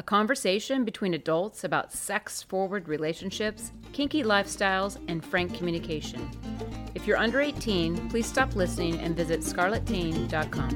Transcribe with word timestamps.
a 0.00 0.02
conversation 0.02 0.82
between 0.82 1.12
adults 1.12 1.62
about 1.62 1.92
sex 1.92 2.42
forward 2.42 2.88
relationships, 2.88 3.70
kinky 3.92 4.22
lifestyles, 4.22 4.96
and 5.08 5.22
frank 5.22 5.54
communication. 5.54 6.26
If 6.94 7.06
you're 7.06 7.18
under 7.18 7.38
18, 7.38 8.08
please 8.08 8.24
stop 8.24 8.56
listening 8.56 8.98
and 9.00 9.14
visit 9.14 9.40
scarletteen.com. 9.40 10.70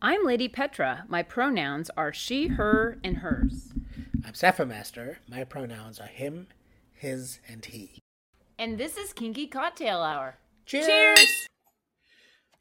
I'm 0.00 0.24
Lady 0.24 0.46
Petra. 0.46 1.04
My 1.08 1.24
pronouns 1.24 1.90
are 1.96 2.12
she, 2.12 2.46
her, 2.46 3.00
and 3.02 3.16
hers. 3.16 3.72
I'm 4.24 4.34
Sapphire. 4.34 5.18
My 5.28 5.42
pronouns 5.42 5.98
are 5.98 6.06
him, 6.06 6.46
his, 6.98 7.40
and 7.48 7.64
he. 7.64 8.00
And 8.58 8.76
this 8.78 8.96
is 8.96 9.12
Kinky 9.12 9.46
Cocktail 9.46 9.98
Hour. 10.02 10.36
Cheers! 10.66 10.86
Cheers! 10.86 11.46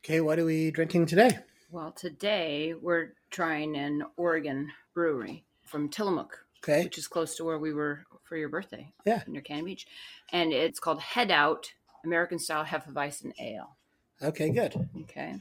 Okay, 0.05 0.21
what 0.21 0.39
are 0.39 0.45
we 0.45 0.71
drinking 0.71 1.07
today? 1.07 1.39
Well, 1.71 1.91
today 1.91 2.73
we're 2.79 3.09
trying 3.29 3.75
an 3.75 4.03
Oregon 4.15 4.71
brewery 4.93 5.43
from 5.65 5.89
Tillamook, 5.89 6.45
Okay. 6.63 6.83
which 6.85 6.97
is 6.97 7.07
close 7.07 7.35
to 7.35 7.43
where 7.43 7.57
we 7.59 7.73
were 7.73 8.03
for 8.23 8.37
your 8.37 8.49
birthday. 8.49 8.91
Yeah. 9.05 9.23
Near 9.27 9.41
Cannon 9.41 9.65
Beach. 9.65 9.85
And 10.31 10.53
it's 10.53 10.79
called 10.79 11.01
Head 11.01 11.31
Out 11.31 11.73
American 12.05 12.39
Style 12.39 12.63
Hefeweizen 12.63 13.33
Ale. 13.39 13.75
Okay, 14.21 14.49
good. 14.49 14.87
Okay. 15.01 15.35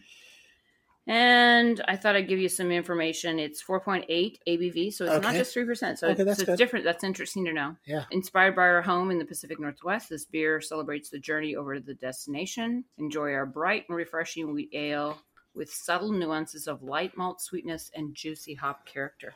And 1.08 1.80
I 1.86 1.96
thought 1.96 2.16
I'd 2.16 2.26
give 2.28 2.40
you 2.40 2.48
some 2.48 2.72
information. 2.72 3.38
It's 3.38 3.62
4.8 3.62 4.38
ABV, 4.48 4.92
so 4.92 5.04
it's 5.04 5.22
not 5.22 5.34
just 5.34 5.54
3%. 5.54 5.98
So, 5.98 6.08
Okay, 6.08 6.22
it's, 6.22 6.44
so 6.44 6.52
it's 6.52 6.58
different. 6.58 6.84
That's 6.84 7.04
interesting 7.04 7.44
to 7.44 7.52
know. 7.52 7.76
Yeah. 7.86 8.04
Inspired 8.10 8.56
by 8.56 8.62
our 8.62 8.82
home 8.82 9.12
in 9.12 9.18
the 9.18 9.24
Pacific 9.24 9.60
Northwest, 9.60 10.08
this 10.10 10.24
beer 10.24 10.60
celebrates 10.60 11.08
the 11.08 11.20
journey 11.20 11.54
over 11.54 11.74
to 11.76 11.80
the 11.80 11.94
destination. 11.94 12.84
Enjoy 12.98 13.32
our 13.34 13.46
bright 13.46 13.84
and 13.88 13.96
refreshing 13.96 14.52
wheat 14.52 14.70
ale 14.72 15.18
with 15.54 15.72
subtle 15.72 16.10
nuances 16.12 16.66
of 16.66 16.82
light 16.82 17.16
malt 17.16 17.40
sweetness 17.40 17.90
and 17.94 18.14
juicy 18.14 18.54
hop 18.54 18.84
character. 18.84 19.32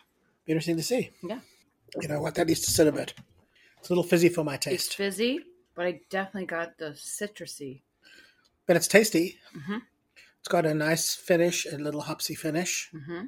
Interesting 0.48 0.76
to 0.76 0.82
see. 0.82 1.10
Yeah. 1.22 1.38
You 2.00 2.08
know 2.08 2.20
what? 2.20 2.34
That 2.34 2.48
needs 2.48 2.60
to 2.62 2.70
sit 2.72 2.88
a 2.88 2.92
bit. 2.92 3.14
It's 3.78 3.88
a 3.90 3.92
little 3.92 4.02
fizzy 4.04 4.28
for 4.28 4.42
my 4.44 4.56
It's 4.56 4.64
taste, 4.66 4.94
fizzy, 4.96 5.40
but 5.76 5.86
I 5.86 6.00
definitely 6.10 6.46
got 6.46 6.78
the 6.78 6.90
citrusy. 6.90 7.82
but 8.66 8.76
it's 8.76 8.88
tasty. 8.88 9.38
Mhm. 9.56 9.82
It's 10.40 10.48
got 10.48 10.64
a 10.66 10.74
nice 10.74 11.14
finish, 11.14 11.66
a 11.66 11.76
little 11.76 12.00
hopsy 12.00 12.34
finish. 12.34 12.90
hmm 12.92 13.26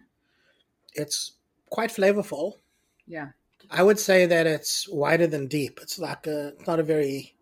It's 0.95 1.33
quite 1.71 1.91
flavorful. 1.91 2.59
Yeah. 3.06 3.28
I 3.71 3.83
would 3.83 3.99
say 3.99 4.27
that 4.27 4.47
it's 4.47 4.89
wider 4.89 5.27
than 5.27 5.47
deep. 5.47 5.78
It's 5.83 5.99
like 5.99 6.27
a 6.27 6.49
it's 6.49 6.67
not 6.67 6.81
a 6.81 6.83
very 6.83 7.34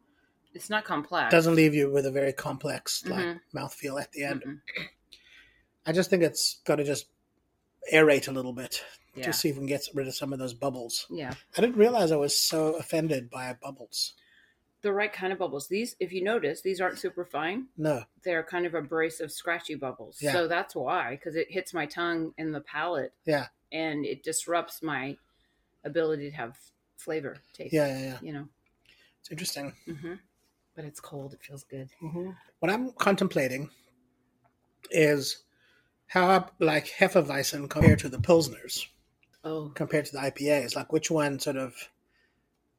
It's 0.55 0.71
not 0.71 0.85
complex. 0.85 1.31
doesn't 1.31 1.55
leave 1.55 1.75
you 1.75 1.91
with 1.91 2.05
a 2.07 2.11
very 2.11 2.33
complex 2.33 3.05
like 3.07 3.25
Mhm. 3.27 3.41
mouthfeel 3.55 4.01
at 4.01 4.13
the 4.13 4.25
end. 4.25 4.43
Mm-mm. 4.43 4.61
I 5.87 5.93
just 5.93 6.11
think 6.11 6.23
it's 6.23 6.61
got 6.65 6.77
to 6.77 6.85
just 6.85 7.07
aerate 7.93 8.29
a 8.29 8.33
little 8.33 8.53
bit 8.53 8.85
Yeah. 9.15 9.25
to 9.27 9.33
see 9.33 9.49
if 9.49 9.55
we 9.57 9.61
can 9.61 9.67
get 9.67 9.89
rid 9.95 10.07
of 10.09 10.15
some 10.15 10.33
of 10.33 10.39
those 10.39 10.53
bubbles. 10.55 11.07
Yeah. 11.11 11.33
I 11.57 11.61
didn't 11.61 11.77
realize 11.77 12.13
I 12.13 12.17
was 12.17 12.37
so 12.39 12.75
offended 12.75 13.31
by 13.31 13.53
bubbles. 13.55 14.15
The 14.83 14.93
right 14.93 15.13
kind 15.13 15.33
of 15.33 15.39
bubbles. 15.39 15.69
These, 15.69 15.95
if 16.01 16.13
you 16.13 16.25
notice, 16.25 16.63
these 16.63 16.81
aren't 16.81 16.99
super 16.99 17.25
fine. 17.25 17.67
No, 17.77 18.03
they're 18.25 18.43
kind 18.43 18.65
of 18.67 18.75
abrasive, 18.75 19.31
scratchy 19.31 19.75
bubbles. 19.75 20.19
Yeah. 20.21 20.33
So 20.33 20.49
that's 20.49 20.75
why, 20.75 21.11
because 21.13 21.37
it 21.37 21.51
hits 21.51 21.75
my 21.75 21.87
tongue 21.87 22.33
and 22.39 22.55
the 22.55 22.61
palate. 22.63 23.13
Yeah. 23.27 23.49
And 23.73 24.05
it 24.07 24.23
disrupts 24.23 24.83
my 24.83 25.17
ability 25.85 26.31
to 26.31 26.37
have 26.37 26.57
flavor 26.97 27.37
taste. 27.53 27.73
yeah, 27.73 27.87
yeah, 27.87 28.03
yeah. 28.05 28.19
You 28.23 28.33
know. 28.33 28.49
It's 29.21 29.31
interesting. 29.31 29.75
hmm 29.87 30.15
But 30.75 30.85
it's 30.87 30.99
cold. 31.01 31.35
It 31.35 31.41
feels 31.43 31.65
good. 31.65 31.89
What 32.61 32.71
I'm 32.73 32.93
contemplating 32.93 33.69
is 34.91 35.43
how 36.07 36.27
I 36.27 36.45
like 36.59 36.87
Hefeweizen 36.99 37.69
compared 37.69 37.99
to 38.01 38.09
the 38.09 38.19
Pilsners, 38.19 38.87
Oh, 39.45 39.71
compared 39.75 40.07
to 40.07 40.13
the 40.13 40.19
IPAs. 40.19 40.75
Like 40.75 40.93
which 40.93 41.11
one 41.11 41.39
sort 41.39 41.57
of 41.57 41.75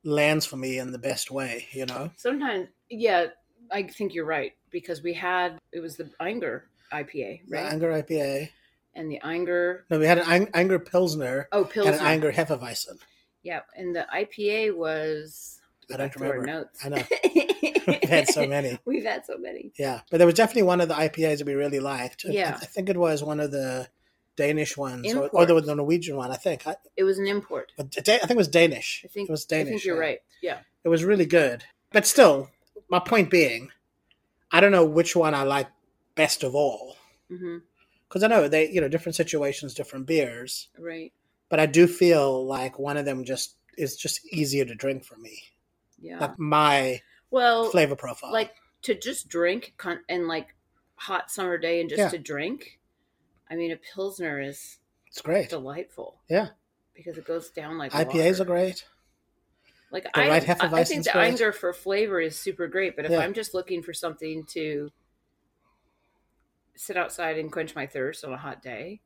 lands 0.04 0.46
for 0.46 0.58
me 0.58 0.78
in 0.80 0.92
the 0.92 0.98
best 0.98 1.32
way, 1.32 1.68
you 1.72 1.86
know? 1.86 2.12
sometimes, 2.18 2.68
yeah, 2.90 3.28
I 3.72 3.84
think 3.84 4.14
you're 4.14 4.26
right 4.26 4.54
because 4.72 5.02
we 5.02 5.14
had 5.14 5.58
it 5.72 5.80
was 5.80 5.98
the 5.98 6.10
Einger 6.20 6.64
IPA, 6.92 7.48
The 7.48 7.56
right? 7.56 7.72
Anger 7.72 7.92
IPA. 8.04 8.50
and 8.96 9.10
the 9.12 9.20
Einger. 9.24 9.82
No, 9.90 10.00
we 10.00 10.06
had 10.06 10.18
an 10.18 10.26
Ang- 10.28 10.50
Anger 10.54 10.80
Pilsner 10.80 11.48
Oh, 11.52 11.62
and 11.62 11.70
Pilsner. 11.70 11.94
an 11.94 12.00
Anger 12.00 12.32
Hefeweizen. 12.32 12.98
Yeah, 13.44 13.62
and 13.76 13.96
the 13.96 14.06
IPA 14.14 14.76
was. 14.76 15.60
I 15.92 15.98
don't 15.98 16.08
back 16.08 16.18
to 16.18 16.24
our 16.26 16.32
remember. 16.40 16.52
Notes. 16.52 16.86
I 16.86 16.90
know. 16.90 17.04
We've 17.88 18.10
had 18.10 18.28
so 18.28 18.48
many. 18.48 18.78
We've 18.86 19.04
had 19.04 19.26
so 19.26 19.38
many. 19.38 19.72
Yeah, 19.78 20.02
but 20.10 20.18
there 20.18 20.28
was 20.28 20.36
definitely 20.36 20.64
one 20.64 20.80
of 20.82 20.88
the 20.90 20.94
IPAs 20.94 21.40
that 21.40 21.48
we 21.48 21.54
really 21.54 21.80
liked. 21.80 22.26
I- 22.28 22.32
Yeah. 22.32 22.58
I 22.62 22.66
think 22.66 22.90
it 22.90 22.98
was 22.98 23.24
one 23.24 23.40
of 23.40 23.52
the 23.52 23.88
Danish 24.42 24.76
ones, 24.78 25.14
or, 25.14 25.28
or 25.30 25.46
the, 25.46 25.62
the 25.62 25.76
Norwegian 25.76 26.16
one. 26.18 26.32
I 26.32 26.36
think. 26.36 26.66
I, 26.66 26.76
It 26.96 27.04
was 27.04 27.20
an 27.20 27.28
import. 27.28 27.72
I 27.80 27.84
think 27.84 28.32
it 28.32 28.38
was 28.38 28.48
Danish. 28.48 29.02
I 29.06 29.08
think 29.08 29.30
it 29.30 29.32
was 29.32 29.46
Danish. 29.46 29.68
I 29.68 29.72
think 29.72 29.86
you're 29.86 29.96
yeah. 29.96 30.10
right. 30.10 30.20
Yeah. 30.42 30.60
It 30.84 30.90
was 30.90 31.04
really 31.04 31.26
good, 31.28 31.64
but 31.92 32.08
still, 32.08 32.50
my 32.90 33.00
point 33.00 33.30
being, 33.30 33.70
I 34.52 34.60
don't 34.60 34.72
know 34.72 34.86
which 34.86 35.16
one 35.16 35.34
I 35.36 35.44
like 35.44 35.70
best 36.16 36.44
of 36.44 36.56
all 36.56 36.98
mm-hmm. 37.32 37.58
because 38.08 38.24
I 38.24 38.28
know 38.28 38.48
they, 38.48 38.70
you 38.70 38.82
know, 38.82 38.90
different 38.90 39.16
situations, 39.16 39.74
different 39.74 40.06
beers, 40.08 40.70
Right. 40.78 41.14
but 41.50 41.60
I 41.60 41.66
do 41.68 41.88
feel 41.88 42.46
like 42.46 42.80
one 42.80 42.98
of 42.98 43.06
them 43.06 43.24
just 43.24 43.56
is 43.78 43.96
just 43.96 44.26
easier 44.34 44.66
to 44.66 44.76
drink 44.76 45.06
for 45.06 45.18
me, 45.18 45.44
Yeah. 46.02 46.20
like 46.20 46.38
my 46.38 47.02
well, 47.30 47.70
flavor 47.70 47.96
profile. 47.96 48.34
like 48.34 48.54
to 48.84 48.96
just 48.96 49.30
drink 49.30 49.74
con- 49.78 50.04
and 50.10 50.28
like 50.28 50.48
hot 50.96 51.32
summer 51.32 51.58
day 51.58 51.80
and 51.80 51.90
just 51.90 52.00
Yeah. 52.00 52.10
to 52.10 52.18
drink. 52.18 52.80
I 53.52 53.56
mean, 53.56 53.72
a 53.72 53.76
pilsner 53.78 54.40
is 54.42 54.78
it's 55.08 55.22
great. 55.22 55.50
delightful. 55.50 56.22
Yeah. 56.30 56.50
Because 56.96 57.18
it 57.18 57.26
goes 57.26 57.50
down 57.50 57.78
like 57.78 57.92
IPAs 57.92 58.40
water. 58.40 58.42
are 58.42 58.46
great. 58.46 58.86
Like 59.92 60.04
the 60.04 60.18
I, 60.18 60.30
right 60.30 60.50
I, 60.50 60.80
I 60.80 60.84
think 60.86 61.04
the 61.04 61.12
great. 61.12 61.34
Einger 61.36 61.54
for 61.54 61.74
flavor 61.74 62.22
is 62.22 62.38
super 62.40 62.68
great, 62.68 62.96
but 62.96 63.04
if 63.06 63.12
Yeah. 63.12 63.20
I'm 63.20 63.34
just 63.34 63.54
looking 63.54 63.84
for 63.84 63.94
something 63.94 64.46
to 64.52 64.90
sit 66.76 66.96
outside 66.98 67.38
and 67.38 67.52
quench 67.52 67.76
my 67.76 67.86
thirst 67.86 68.24
on 68.24 68.32
a 68.34 68.38
hot 68.38 68.62
day, 68.62 69.02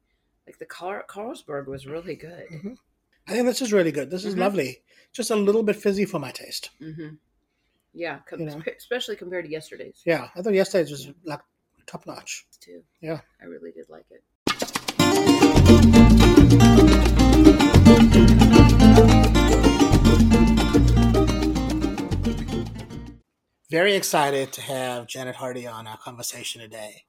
like 0.45 0.59
the 0.59 0.65
Carl- 0.65 1.03
Carlsberg 1.07 1.65
was 1.67 1.87
really 1.87 2.15
good. 2.15 2.45
I 3.27 3.31
think 3.31 3.47
this 3.47 3.61
is 3.63 3.73
really 3.73 3.91
good. 3.91 4.11
This 4.11 4.25
is 4.25 4.35
Mhm. 4.35 4.39
lovely. 4.39 4.83
Just 5.11 5.31
a 5.31 5.35
little 5.35 5.63
bit 5.63 5.75
fizzy 5.75 6.05
for 6.05 6.19
my 6.19 6.31
taste. 6.31 6.69
hmm 6.77 7.15
Yeah, 7.93 8.19
com- 8.27 8.39
You 8.41 8.45
know. 8.47 8.61
especially 8.77 9.15
compared 9.15 9.45
to 9.45 9.51
yesterday's 9.51 10.01
Yeah, 10.05 10.29
I 10.35 10.41
thought 10.43 10.53
yesterday's 10.53 10.91
was 10.91 11.09
like 11.23 11.41
top 11.87 12.05
notch. 12.05 12.45
too. 12.59 12.83
Yeah. 13.01 13.21
I 13.41 13.45
really 13.45 13.71
did 13.71 13.89
like 13.89 14.05
it. 14.11 14.23
Very 23.69 23.95
excited 23.95 24.51
to 24.53 24.61
have 24.61 25.07
Janet 25.07 25.35
Hardy 25.35 25.65
on 25.65 25.87
our 25.87 25.97
conversation 25.97 26.61
today. 26.61 27.05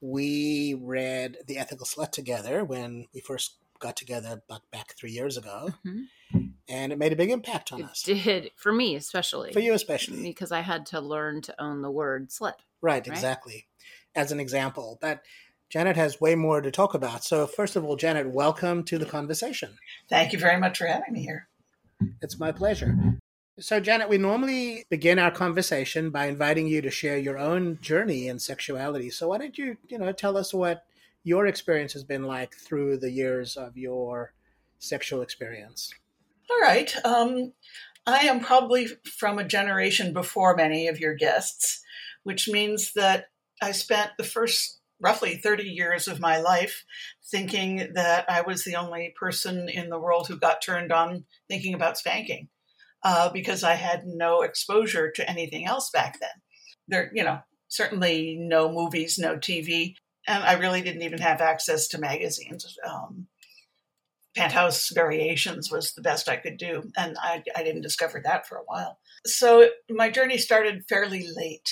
We 0.00 0.74
read 0.74 1.36
The 1.46 1.58
Ethical 1.58 1.86
Slut 1.86 2.10
together 2.10 2.64
when 2.64 3.06
we 3.14 3.20
first 3.20 3.56
got 3.78 3.96
together 3.96 4.42
back, 4.48 4.62
back 4.72 4.94
three 4.96 5.12
years 5.12 5.36
ago, 5.36 5.74
Mhm. 5.84 6.52
and 6.68 6.92
it 6.92 6.98
made 6.98 7.12
a 7.12 7.16
big 7.16 7.30
impact 7.30 7.72
on 7.72 7.82
us. 7.84 8.06
It 8.08 8.16
us. 8.18 8.24
did 8.24 8.50
for 8.56 8.72
me, 8.72 8.96
especially 8.96 9.52
For 9.52 9.60
you, 9.60 9.72
especially. 9.74 10.22
because 10.22 10.50
I 10.52 10.60
had 10.60 10.86
to 10.86 11.00
learn 11.00 11.40
to 11.42 11.62
own 11.62 11.82
the 11.82 11.90
word 11.90 12.30
slut. 12.30 12.54
Right, 12.80 13.06
Right? 13.06 13.06
exactly. 13.08 13.68
As 14.14 14.32
an 14.32 14.40
example. 14.40 14.98
But 15.00 15.24
Janet 15.68 15.96
has 15.96 16.20
way 16.20 16.34
more 16.34 16.60
to 16.60 16.70
talk 16.70 16.94
about. 16.94 17.22
So, 17.22 17.46
first 17.46 17.76
of 17.76 17.84
all, 17.84 17.94
Janet, 17.96 18.28
welcome 18.30 18.82
to 18.84 18.98
the 18.98 19.06
conversation. 19.06 19.78
Thank 20.08 20.32
you 20.32 20.38
very 20.38 20.58
much 20.58 20.78
for 20.78 20.86
having 20.86 21.12
me 21.12 21.22
here. 21.22 21.48
It's 22.20 22.38
my 22.38 22.50
pleasure. 22.50 22.96
So, 23.58 23.78
Janet, 23.78 24.08
we 24.08 24.16
normally 24.16 24.84
begin 24.88 25.18
our 25.18 25.30
conversation 25.30 26.10
by 26.10 26.26
inviting 26.26 26.66
you 26.66 26.80
to 26.82 26.90
share 26.90 27.18
your 27.18 27.36
own 27.36 27.78
journey 27.82 28.28
in 28.28 28.38
sexuality. 28.38 29.10
So, 29.10 29.28
why 29.28 29.38
don't 29.38 29.58
you, 29.58 29.76
you 29.88 29.98
know, 29.98 30.12
tell 30.12 30.36
us 30.36 30.54
what 30.54 30.84
your 31.24 31.46
experience 31.46 31.92
has 31.92 32.04
been 32.04 32.22
like 32.22 32.54
through 32.54 32.98
the 32.98 33.10
years 33.10 33.56
of 33.56 33.76
your 33.76 34.32
sexual 34.78 35.20
experience? 35.20 35.92
All 36.50 36.60
right. 36.60 36.94
Um, 37.04 37.52
I 38.06 38.20
am 38.20 38.40
probably 38.40 38.86
from 38.86 39.38
a 39.38 39.44
generation 39.44 40.12
before 40.12 40.56
many 40.56 40.88
of 40.88 40.98
your 40.98 41.14
guests, 41.14 41.82
which 42.22 42.48
means 42.48 42.92
that 42.94 43.26
I 43.60 43.72
spent 43.72 44.12
the 44.16 44.24
first 44.24 44.80
roughly 45.00 45.36
30 45.36 45.64
years 45.64 46.08
of 46.08 46.20
my 46.20 46.40
life 46.40 46.84
thinking 47.30 47.92
that 47.94 48.24
I 48.30 48.42
was 48.42 48.64
the 48.64 48.76
only 48.76 49.14
person 49.18 49.68
in 49.68 49.90
the 49.90 49.98
world 49.98 50.28
who 50.28 50.38
got 50.38 50.62
turned 50.62 50.92
on 50.92 51.24
thinking 51.48 51.74
about 51.74 51.98
spanking 51.98 52.48
uh, 53.02 53.30
because 53.30 53.64
I 53.64 53.74
had 53.74 54.06
no 54.06 54.42
exposure 54.42 55.10
to 55.12 55.28
anything 55.28 55.66
else 55.66 55.90
back 55.90 56.18
then. 56.20 56.30
There, 56.88 57.10
you 57.14 57.24
know, 57.24 57.40
certainly 57.68 58.36
no 58.38 58.70
movies, 58.70 59.18
no 59.18 59.36
TV, 59.36 59.94
and 60.26 60.42
I 60.42 60.54
really 60.54 60.82
didn't 60.82 61.02
even 61.02 61.20
have 61.20 61.40
access 61.40 61.88
to 61.88 61.98
magazines. 61.98 62.76
Um, 62.86 63.26
Penthouse 64.36 64.90
Variations 64.90 65.70
was 65.70 65.92
the 65.92 66.02
best 66.02 66.28
I 66.28 66.36
could 66.36 66.56
do, 66.56 66.90
and 66.96 67.16
I, 67.20 67.42
I 67.56 67.62
didn't 67.62 67.82
discover 67.82 68.20
that 68.24 68.46
for 68.46 68.56
a 68.56 68.64
while. 68.64 68.98
So 69.26 69.68
my 69.88 70.10
journey 70.10 70.38
started 70.38 70.84
fairly 70.88 71.26
late 71.36 71.68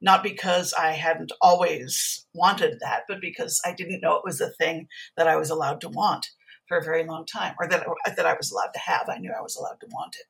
not 0.00 0.22
because 0.22 0.72
I 0.72 0.92
hadn't 0.92 1.32
always 1.40 2.26
wanted 2.34 2.78
that, 2.80 3.02
but 3.08 3.20
because 3.20 3.60
I 3.64 3.74
didn't 3.74 4.00
know 4.00 4.16
it 4.16 4.24
was 4.24 4.40
a 4.40 4.50
thing 4.50 4.88
that 5.16 5.28
I 5.28 5.36
was 5.36 5.50
allowed 5.50 5.80
to 5.82 5.88
want 5.88 6.26
for 6.66 6.78
a 6.78 6.84
very 6.84 7.04
long 7.04 7.26
time, 7.26 7.54
or 7.60 7.68
that, 7.68 7.86
that 8.16 8.26
I 8.26 8.34
was 8.34 8.50
allowed 8.50 8.72
to 8.74 8.80
have. 8.80 9.08
I 9.08 9.18
knew 9.18 9.32
I 9.36 9.42
was 9.42 9.56
allowed 9.56 9.80
to 9.80 9.88
want 9.90 10.16
it. 10.18 10.26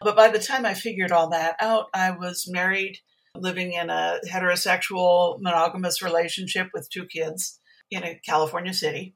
But 0.00 0.16
by 0.16 0.28
the 0.28 0.38
time 0.38 0.66
I 0.66 0.74
figured 0.74 1.12
all 1.12 1.30
that 1.30 1.56
out, 1.60 1.86
I 1.94 2.10
was 2.10 2.46
married, 2.48 2.98
living 3.34 3.72
in 3.72 3.90
a 3.90 4.18
heterosexual 4.30 5.40
monogamous 5.40 6.02
relationship 6.02 6.68
with 6.74 6.90
two 6.90 7.06
kids 7.06 7.60
in 7.90 8.04
a 8.04 8.20
California 8.24 8.74
city. 8.74 9.14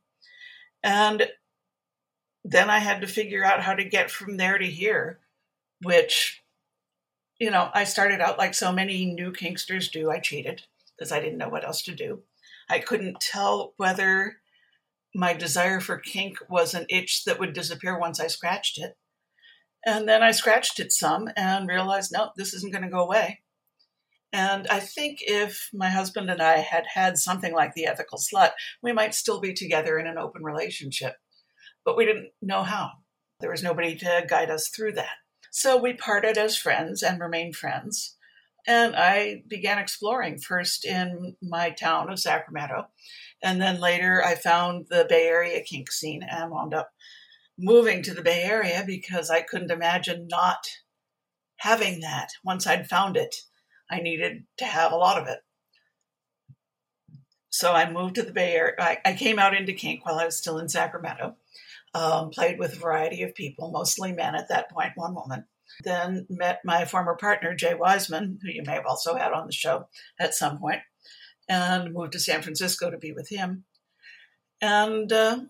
And 0.83 1.29
then 2.45 2.71
I 2.71 2.79
had 2.79 3.03
to 3.03 3.07
figure 3.07 3.45
out 3.45 3.63
how 3.63 3.75
to 3.75 3.85
get 3.85 4.11
from 4.11 4.37
there 4.37 4.57
to 4.57 4.67
here, 4.67 5.21
which, 5.83 6.43
you 7.39 7.51
know, 7.51 7.71
I 7.75 7.85
started 7.85 8.21
out 8.21 8.39
like 8.39 8.55
so 8.55 8.73
many 8.73 9.05
new 9.07 9.33
kinksters 9.33 9.91
do. 9.91 10.11
I 10.11 10.21
cheated 10.21 10.63
because 10.97 11.13
I 11.13 11.21
didn't 11.21 11.39
know 11.39 11.49
what 11.49 11.65
else 11.65 11.83
to 11.83 11.95
do. 11.95 12.23
I 12.71 12.79
couldn't 12.79 13.21
tell 13.21 13.75
whether 13.77 14.37
my 15.15 15.35
desire 15.35 15.81
for 15.81 15.99
kink 15.99 16.39
was 16.49 16.73
an 16.73 16.87
itch 16.89 17.25
that 17.25 17.39
would 17.39 17.53
disappear 17.53 17.99
once 17.99 18.21
I 18.21 18.29
scratched 18.29 18.79
it 18.79 18.97
and 19.85 20.09
then 20.09 20.23
I 20.23 20.31
scratched 20.31 20.81
it 20.81 20.93
some 20.93 21.29
and 21.37 21.69
realized, 21.69 22.13
no, 22.13 22.31
this 22.37 22.55
isn't 22.55 22.73
going 22.73 22.85
to 22.85 22.91
go 22.91 23.01
away. 23.01 23.41
And 24.33 24.69
I 24.69 24.79
think 24.79 25.19
if 25.23 25.71
my 25.73 25.89
husband 25.89 26.31
and 26.31 26.41
I 26.41 26.59
had 26.59 26.87
had 26.95 27.19
something 27.19 27.53
like 27.53 27.75
the 27.75 27.87
ethical 27.87 28.19
slut, 28.19 28.53
we 28.83 28.93
might 28.93 29.15
still 29.15 29.41
be 29.41 29.53
together 29.53 29.99
in 29.99 30.07
an 30.07 30.19
open 30.19 30.45
relationship. 30.45 31.17
But 31.85 31.97
we 31.97 32.05
didn't 32.05 32.31
know 32.41 32.63
how. 32.63 32.91
There 33.41 33.51
was 33.51 33.63
nobody 33.63 33.97
to 33.97 34.25
guide 34.29 34.51
us 34.51 34.69
through 34.69 34.93
that. 34.93 35.17
So 35.51 35.77
we 35.77 35.95
parted 35.95 36.39
as 36.39 36.57
friends 36.57 37.03
and 37.03 37.21
remained 37.21 37.57
friends. 37.57 38.17
And 38.67 38.95
I 38.95 39.43
began 39.49 39.79
exploring 39.79 40.39
first 40.39 40.85
in 40.85 41.37
my 41.43 41.71
town 41.71 42.11
of 42.11 42.21
Sacramento. 42.21 42.89
And 43.43 43.61
then 43.61 43.81
later 43.81 44.23
I 44.23 44.35
found 44.35 44.87
the 44.91 45.07
Bay 45.09 45.27
Area 45.27 45.63
kink 45.63 45.91
scene 45.91 46.23
and 46.23 46.51
wound 46.51 46.75
up 46.75 46.91
moving 47.61 48.03
to 48.03 48.15
the 48.15 48.23
Bay 48.23 48.43
Area 48.43 48.83
because 48.87 49.31
I 49.31 49.43
couldn't 49.43 49.71
imagine 49.71 50.29
not 50.29 50.67
having 51.59 52.01
that. 52.01 52.31
Once 52.43 52.67
I'd 52.67 52.89
found 52.89 53.17
it, 53.17 53.37
I 53.91 54.01
needed 54.01 54.45
to 54.59 54.65
have 54.65 54.93
a 54.93 54.97
lot 54.97 55.21
of 55.21 55.27
it. 55.27 55.41
So 57.51 57.73
I 57.73 57.91
moved 57.91 58.15
to 58.15 58.23
the 58.23 58.33
Bay 58.33 58.55
Area. 58.55 58.75
I, 58.79 58.99
I 59.05 59.13
came 59.15 59.39
out 59.39 59.55
into 59.55 59.73
kink 59.73 60.07
while 60.07 60.19
I 60.19 60.25
was 60.25 60.37
still 60.37 60.59
in 60.59 60.69
Sacramento. 60.69 61.37
Um, 61.93 62.31
played 62.31 62.59
with 62.59 62.75
a 62.75 62.79
variety 62.79 63.23
of 63.25 63.35
people, 63.35 63.73
mostly 63.73 64.13
men 64.13 64.37
at 64.37 64.49
that 64.49 64.71
point, 64.71 64.93
one 64.95 65.15
woman. 65.15 65.47
Then 65.83 66.27
met 66.31 66.61
my 66.65 66.85
former 66.85 67.17
partner, 67.17 67.55
Jay 67.55 67.75
Wiseman, 67.75 68.39
who 68.43 68.49
you 68.49 68.63
may 68.65 68.75
have 68.75 68.87
also 68.87 69.17
had 69.17 69.33
on 69.33 69.47
the 69.47 69.53
show 69.53 69.89
at 70.19 70.35
some 70.35 70.59
point, 70.59 70.83
and 71.49 71.93
moved 71.93 72.13
to 72.13 72.21
San 72.21 72.43
Francisco 72.43 72.91
to 72.91 72.99
be 72.99 73.13
with 73.13 73.29
him. 73.29 73.65
And 74.61 75.13
uh, 75.13 75.41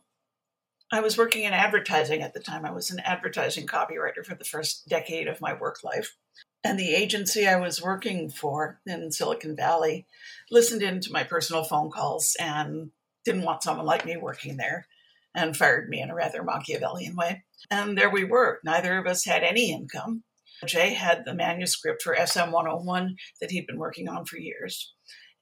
I 0.93 1.01
was 1.01 1.17
working 1.17 1.45
in 1.45 1.53
advertising 1.53 2.23
at 2.23 2.35
the 2.35 2.41
time. 2.41 2.67
I 2.67 2.73
was 2.73 2.91
an 2.91 3.01
advertising 3.01 3.67
copywriter 3.67 4.25
for 4.25 4.35
the 4.35 4.45
first 4.45 4.89
decade 4.89 5.29
of 5.29 5.41
my 5.41 5.53
work 5.53 5.85
life. 5.85 6.17
And 6.65 6.79
the 6.79 6.95
agency 6.95 7.47
I 7.47 7.57
was 7.57 7.83
working 7.83 8.29
for 8.29 8.81
in 8.87 9.13
Silicon 9.13 9.55
Valley 9.57 10.07
listened 10.51 10.83
in 10.83 11.01
to 11.01 11.13
my 11.13 11.23
personal 11.23 11.65
phone 11.65 11.91
calls 11.91 12.37
and 12.41 12.91
didn't 13.25 13.45
want 13.45 13.63
someone 13.63 13.87
like 13.87 14.05
me 14.05 14.17
working 14.17 14.57
there 14.57 14.87
and 15.35 15.57
fired 15.57 15.89
me 15.89 16.03
in 16.03 16.11
a 16.11 16.15
rather 16.15 16.43
Machiavellian 16.43 17.15
way. 17.15 17.45
And 17.71 17.97
there 17.97 18.11
we 18.11 18.25
were. 18.25 18.61
Neither 18.65 18.99
of 18.99 19.07
us 19.07 19.25
had 19.25 19.45
any 19.45 19.73
income. 19.73 20.25
Jay 20.67 20.93
had 20.93 21.25
the 21.25 21.35
manuscript 21.35 22.03
for 22.03 22.15
SM 22.15 22.51
101 22.51 23.17
that 23.41 23.51
he'd 23.51 23.67
been 23.67 23.79
working 23.79 24.09
on 24.09 24.25
for 24.25 24.39
years. 24.39 24.93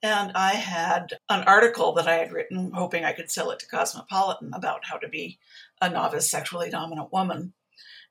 And 0.02 0.30
I 0.34 0.54
had 0.54 1.18
an 1.28 1.42
article 1.44 1.92
that 1.94 2.06
I 2.06 2.16
had 2.16 2.32
written, 2.32 2.70
hoping 2.72 3.04
I 3.04 3.12
could 3.12 3.30
sell 3.30 3.50
it 3.50 3.58
to 3.60 3.66
Cosmopolitan 3.66 4.52
about 4.54 4.84
how 4.84 4.96
to 4.98 5.08
be 5.08 5.38
a 5.80 5.90
novice 5.90 6.30
sexually 6.30 6.70
dominant 6.70 7.12
woman. 7.12 7.54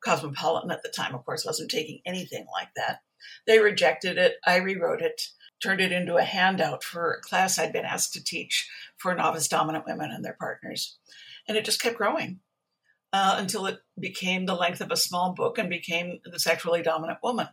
Cosmopolitan 0.04 0.70
at 0.70 0.84
the 0.84 0.90
time, 0.90 1.16
of 1.16 1.26
course, 1.26 1.46
wasn't 1.46 1.72
taking 1.72 2.02
anything 2.06 2.46
like 2.52 2.70
that. 2.76 3.00
They 3.46 3.60
rejected 3.60 4.18
it. 4.18 4.36
I 4.46 4.58
rewrote 4.58 5.02
it, 5.02 5.22
turned 5.64 5.80
it 5.80 5.94
into 5.94 6.18
a 6.18 6.24
handout 6.24 6.84
for 6.84 7.14
a 7.14 7.22
class 7.22 7.58
I'd 7.58 7.74
been 7.74 7.86
asked 7.86 8.14
to 8.14 8.24
teach 8.24 8.70
for 8.98 9.16
novice 9.16 9.48
dominant 9.48 9.86
women 9.88 10.12
and 10.12 10.24
their 10.24 10.38
partners. 10.40 10.98
And 11.48 11.58
it 11.58 11.66
just 11.66 11.82
kept 11.82 11.98
growing 11.98 12.42
uh, 13.14 13.36
until 13.40 13.66
it 13.66 13.80
became 14.00 14.46
the 14.46 14.56
length 14.56 14.82
of 14.82 14.92
a 14.92 14.98
small 14.98 15.34
book 15.34 15.58
and 15.58 15.70
became 15.70 16.20
The 16.26 16.40
Sexually 16.40 16.82
Dominant 16.82 17.20
Woman, 17.24 17.48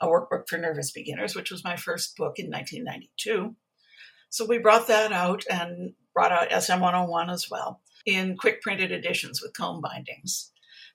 a 0.00 0.06
workbook 0.06 0.48
for 0.48 0.58
nervous 0.58 0.92
beginners, 0.92 1.34
which 1.34 1.50
was 1.50 1.64
my 1.64 1.76
first 1.76 2.16
book 2.16 2.38
in 2.38 2.46
1992. 2.46 3.56
So 4.32 4.46
we 4.46 4.56
brought 4.56 4.86
that 4.86 5.12
out 5.12 5.44
and 5.50 5.92
brought 6.14 6.32
out 6.32 6.48
SM101 6.48 7.30
as 7.30 7.50
well 7.50 7.82
in 8.06 8.38
quick 8.38 8.62
printed 8.62 8.90
editions 8.90 9.42
with 9.42 9.52
comb 9.52 9.82
bindings, 9.82 10.52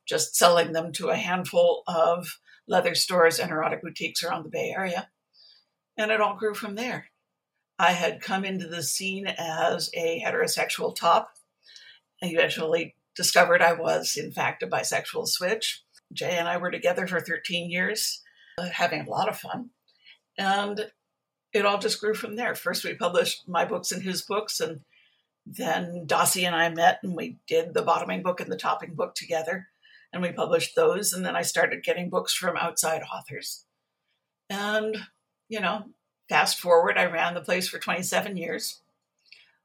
just 0.08 0.36
selling 0.36 0.72
them 0.72 0.92
to 0.94 1.10
a 1.10 1.16
handful 1.16 1.84
of 1.88 2.40
leather 2.68 2.96
stores 2.96 3.38
and 3.38 3.52
erotic 3.52 3.84
boutiques 3.84 4.24
around 4.24 4.44
the 4.44 4.50
Bay 4.50 4.74
Area. 4.76 5.10
And 5.96 6.10
it 6.10 6.20
all 6.20 6.36
grew 6.36 6.56
from 6.56 6.74
there. 6.74 7.12
I 7.78 7.92
had 7.92 8.22
come 8.22 8.44
into 8.44 8.68
the 8.68 8.82
scene 8.82 9.28
as 9.28 9.92
a 9.94 10.20
heterosexual 10.26 10.96
top. 10.96 11.30
I 12.24 12.30
eventually 12.30 12.96
discovered 13.16 13.62
I 13.62 13.74
was, 13.74 14.18
in 14.18 14.32
fact, 14.32 14.64
a 14.64 14.68
bisexual 14.68 15.28
switch. 15.28 15.84
Jay 16.12 16.38
and 16.38 16.48
I 16.48 16.58
were 16.58 16.72
together 16.72 17.06
for 17.06 17.20
13 17.20 17.70
years, 17.70 18.24
uh, 18.58 18.70
having 18.70 19.02
a 19.02 19.10
lot 19.12 19.30
of 19.30 19.38
fun. 19.38 19.70
And 20.40 20.88
it 21.54 21.66
all 21.66 21.80
just 21.80 22.00
grew 22.00 22.14
from 22.14 22.36
there. 22.36 22.56
First, 22.56 22.84
we 22.84 22.94
published 22.94 23.48
my 23.48 23.66
books 23.66 23.92
and 23.92 24.04
his 24.04 24.22
books, 24.22 24.60
and 24.60 24.82
then 25.46 26.06
Dossie 26.06 26.46
and 26.46 26.56
I 26.56 26.70
met 26.70 27.00
and 27.04 27.16
we 27.16 27.38
did 27.48 27.74
the 27.74 27.82
bottoming 27.82 28.22
book 28.22 28.42
and 28.42 28.52
the 28.52 28.58
topping 28.58 28.96
book 28.96 29.16
together, 29.16 29.68
and 30.12 30.22
we 30.22 30.32
published 30.32 30.76
those. 30.76 31.14
And 31.14 31.26
then 31.26 31.36
I 31.36 31.42
started 31.42 31.84
getting 31.84 32.10
books 32.10 32.34
from 32.34 32.58
outside 32.58 33.02
authors. 33.02 33.66
And, 34.50 34.98
you 35.50 35.60
know, 35.60 35.86
fast 36.30 36.60
forward, 36.60 36.98
I 36.98 37.06
ran 37.06 37.34
the 37.34 37.42
place 37.42 37.68
for 37.68 37.80
27 37.80 38.38
years, 38.38 38.82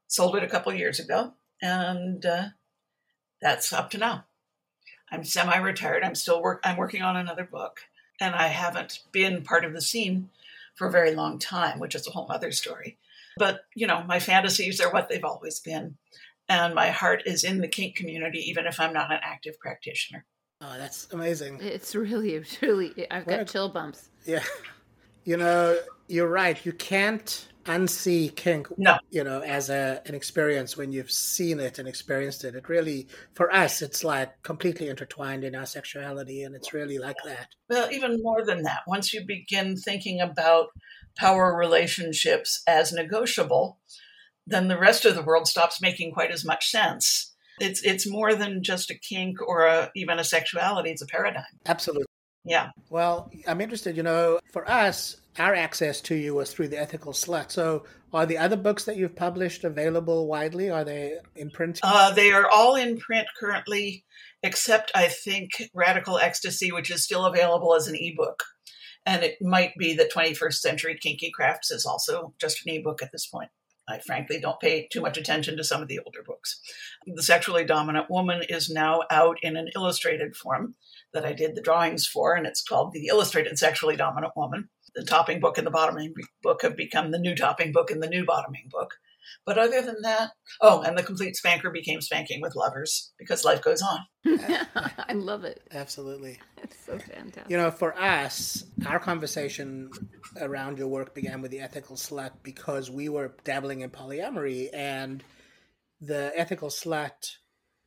sold 0.07 0.35
it 0.35 0.43
a 0.43 0.49
couple 0.49 0.73
years 0.73 0.99
ago, 0.99 1.33
and 1.61 2.25
uh, 2.25 2.47
that's 3.41 3.71
up 3.73 3.89
to 3.91 3.97
now. 3.97 4.25
I'm 5.11 5.23
semi-retired. 5.23 6.03
I'm 6.03 6.15
still 6.15 6.41
work. 6.41 6.59
I'm 6.63 6.77
working 6.77 7.01
on 7.01 7.15
another 7.15 7.43
book, 7.43 7.81
and 8.19 8.33
I 8.33 8.47
haven't 8.47 8.99
been 9.11 9.43
part 9.43 9.63
of 9.63 9.73
the 9.73 9.81
scene 9.81 10.29
for 10.75 10.87
a 10.87 10.91
very 10.91 11.13
long 11.13 11.39
time, 11.39 11.79
which 11.79 11.95
is 11.95 12.07
a 12.07 12.11
whole 12.11 12.31
other 12.31 12.51
story. 12.51 12.97
But, 13.37 13.61
you 13.75 13.87
know, 13.87 14.03
my 14.03 14.19
fantasies 14.19 14.79
are 14.79 14.91
what 14.91 15.09
they've 15.09 15.23
always 15.23 15.59
been. 15.59 15.97
And 16.49 16.75
my 16.75 16.89
heart 16.89 17.23
is 17.25 17.43
in 17.43 17.59
the 17.59 17.67
kink 17.67 17.95
community, 17.95 18.39
even 18.49 18.65
if 18.65 18.79
I'm 18.79 18.93
not 18.93 19.11
an 19.11 19.19
active 19.23 19.57
practitioner. 19.59 20.25
Oh, 20.61 20.75
that's 20.77 21.07
amazing. 21.11 21.59
It's 21.61 21.95
really, 21.95 22.43
really, 22.61 23.07
I've 23.09 23.25
got 23.25 23.47
chill 23.47 23.69
bumps. 23.69 24.09
Yeah. 24.25 24.43
You 25.23 25.37
know, 25.37 25.79
you're 26.07 26.27
right. 26.27 26.63
You 26.65 26.73
can't 26.73 27.47
unsee 27.65 28.35
kink 28.35 28.67
no. 28.77 28.97
you 29.09 29.23
know 29.23 29.41
as 29.41 29.69
a 29.69 30.01
an 30.05 30.15
experience 30.15 30.75
when 30.75 30.91
you've 30.91 31.11
seen 31.11 31.59
it 31.59 31.79
and 31.79 31.87
experienced 31.87 32.43
it 32.43 32.55
it 32.55 32.67
really 32.67 33.07
for 33.33 33.53
us 33.53 33.81
it's 33.81 34.03
like 34.03 34.41
completely 34.43 34.89
intertwined 34.89 35.43
in 35.43 35.55
our 35.55 35.65
sexuality 35.65 36.43
and 36.43 36.55
it's 36.55 36.73
really 36.73 36.97
like 36.97 37.15
that 37.25 37.47
well 37.69 37.89
even 37.91 38.21
more 38.21 38.45
than 38.45 38.63
that 38.63 38.81
once 38.87 39.13
you 39.13 39.25
begin 39.25 39.77
thinking 39.77 40.19
about 40.19 40.67
power 41.17 41.55
relationships 41.55 42.61
as 42.67 42.91
negotiable 42.91 43.79
then 44.45 44.67
the 44.67 44.79
rest 44.79 45.05
of 45.05 45.15
the 45.15 45.23
world 45.23 45.47
stops 45.47 45.81
making 45.81 46.11
quite 46.11 46.31
as 46.31 46.43
much 46.43 46.69
sense 46.69 47.33
It's 47.59 47.81
it's 47.83 48.09
more 48.09 48.33
than 48.35 48.63
just 48.63 48.89
a 48.89 48.95
kink 48.95 49.41
or 49.41 49.65
a, 49.67 49.91
even 49.95 50.19
a 50.19 50.23
sexuality. 50.23 50.89
It's 50.89 51.01
a 51.01 51.05
paradigm. 51.07 51.43
Absolutely. 51.65 52.05
Yeah. 52.45 52.71
Well, 52.89 53.31
I'm 53.47 53.61
interested. 53.61 53.95
You 53.95 54.03
know, 54.03 54.39
for 54.51 54.69
us, 54.69 55.17
our 55.39 55.55
access 55.55 56.01
to 56.01 56.15
you 56.15 56.35
was 56.35 56.51
through 56.51 56.67
the 56.69 56.79
Ethical 56.79 57.13
Slut. 57.13 57.51
So, 57.51 57.85
are 58.13 58.25
the 58.25 58.37
other 58.37 58.57
books 58.57 58.83
that 58.85 58.97
you've 58.97 59.15
published 59.15 59.63
available 59.63 60.27
widely? 60.27 60.69
Are 60.69 60.83
they 60.83 61.17
in 61.35 61.49
print? 61.49 61.79
Uh, 61.81 62.11
they 62.13 62.31
are 62.31 62.47
all 62.47 62.75
in 62.75 62.97
print 62.97 63.27
currently, 63.39 64.03
except 64.43 64.91
I 64.93 65.07
think 65.07 65.51
Radical 65.73 66.19
Ecstasy, 66.19 66.71
which 66.71 66.91
is 66.91 67.03
still 67.03 67.25
available 67.25 67.73
as 67.75 67.87
an 67.87 67.95
ebook. 67.95 68.43
And 69.05 69.23
it 69.23 69.37
might 69.41 69.75
be 69.77 69.95
that 69.95 70.13
21st 70.13 70.53
Century 70.53 70.97
Kinky 71.01 71.31
Crafts 71.31 71.71
is 71.71 71.85
also 71.85 72.33
just 72.39 72.65
an 72.65 72.73
ebook 72.73 73.01
at 73.01 73.11
this 73.11 73.25
point. 73.25 73.49
I 73.87 73.99
frankly 73.99 74.39
don't 74.39 74.59
pay 74.59 74.87
too 74.91 75.01
much 75.01 75.17
attention 75.17 75.57
to 75.57 75.63
some 75.63 75.81
of 75.81 75.87
the 75.87 75.99
older 75.99 76.23
books. 76.25 76.61
The 77.05 77.21
Sexually 77.21 77.65
Dominant 77.65 78.09
Woman 78.09 78.43
is 78.47 78.69
now 78.69 79.03
out 79.11 79.37
in 79.41 79.57
an 79.57 79.69
illustrated 79.75 80.35
form 80.35 80.75
that 81.13 81.25
I 81.25 81.33
did 81.33 81.55
the 81.55 81.61
drawings 81.61 82.07
for, 82.07 82.33
and 82.33 82.47
it's 82.47 82.63
called 82.63 82.93
The 82.93 83.07
Illustrated 83.07 83.59
Sexually 83.59 83.97
Dominant 83.97 84.33
Woman. 84.35 84.69
The 84.95 85.03
topping 85.03 85.39
book 85.39 85.57
and 85.57 85.67
the 85.67 85.71
bottoming 85.71 86.13
book 86.41 86.61
have 86.61 86.77
become 86.77 87.11
the 87.11 87.19
new 87.19 87.35
topping 87.35 87.71
book 87.71 87.91
and 87.91 88.01
the 88.01 88.07
new 88.07 88.25
bottoming 88.25 88.69
book. 88.69 88.95
But 89.45 89.57
other 89.57 89.81
than 89.81 90.01
that, 90.03 90.31
oh, 90.61 90.81
and 90.81 90.97
the 90.97 91.03
complete 91.03 91.35
spanker 91.35 91.69
became 91.69 92.01
spanking 92.01 92.41
with 92.41 92.55
lovers 92.55 93.11
because 93.17 93.43
life 93.43 93.61
goes 93.61 93.81
on. 93.81 93.99
I 94.25 95.13
love 95.13 95.43
it. 95.43 95.61
Absolutely. 95.71 96.39
It's 96.61 96.77
so 96.85 96.97
fantastic. 96.97 97.49
You 97.49 97.57
know, 97.57 97.71
for 97.71 97.97
us, 97.99 98.65
our 98.85 98.99
conversation 98.99 99.89
around 100.39 100.77
your 100.77 100.87
work 100.87 101.13
began 101.13 101.41
with 101.41 101.51
the 101.51 101.59
ethical 101.59 101.95
slut 101.95 102.31
because 102.43 102.89
we 102.89 103.09
were 103.09 103.35
dabbling 103.43 103.81
in 103.81 103.89
polyamory 103.89 104.69
and 104.73 105.23
the 106.01 106.31
ethical 106.35 106.69
slut 106.69 107.37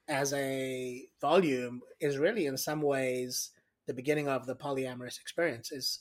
as 0.09 0.33
a 0.33 1.07
volume 1.21 1.81
is 2.00 2.19
really 2.19 2.47
in 2.47 2.57
some 2.57 2.81
ways 2.81 3.50
the 3.87 3.95
beginning 3.95 4.28
of 4.28 4.47
the 4.47 4.55
polyamorous 4.55 5.21
experience 5.21 5.73
is 5.73 5.99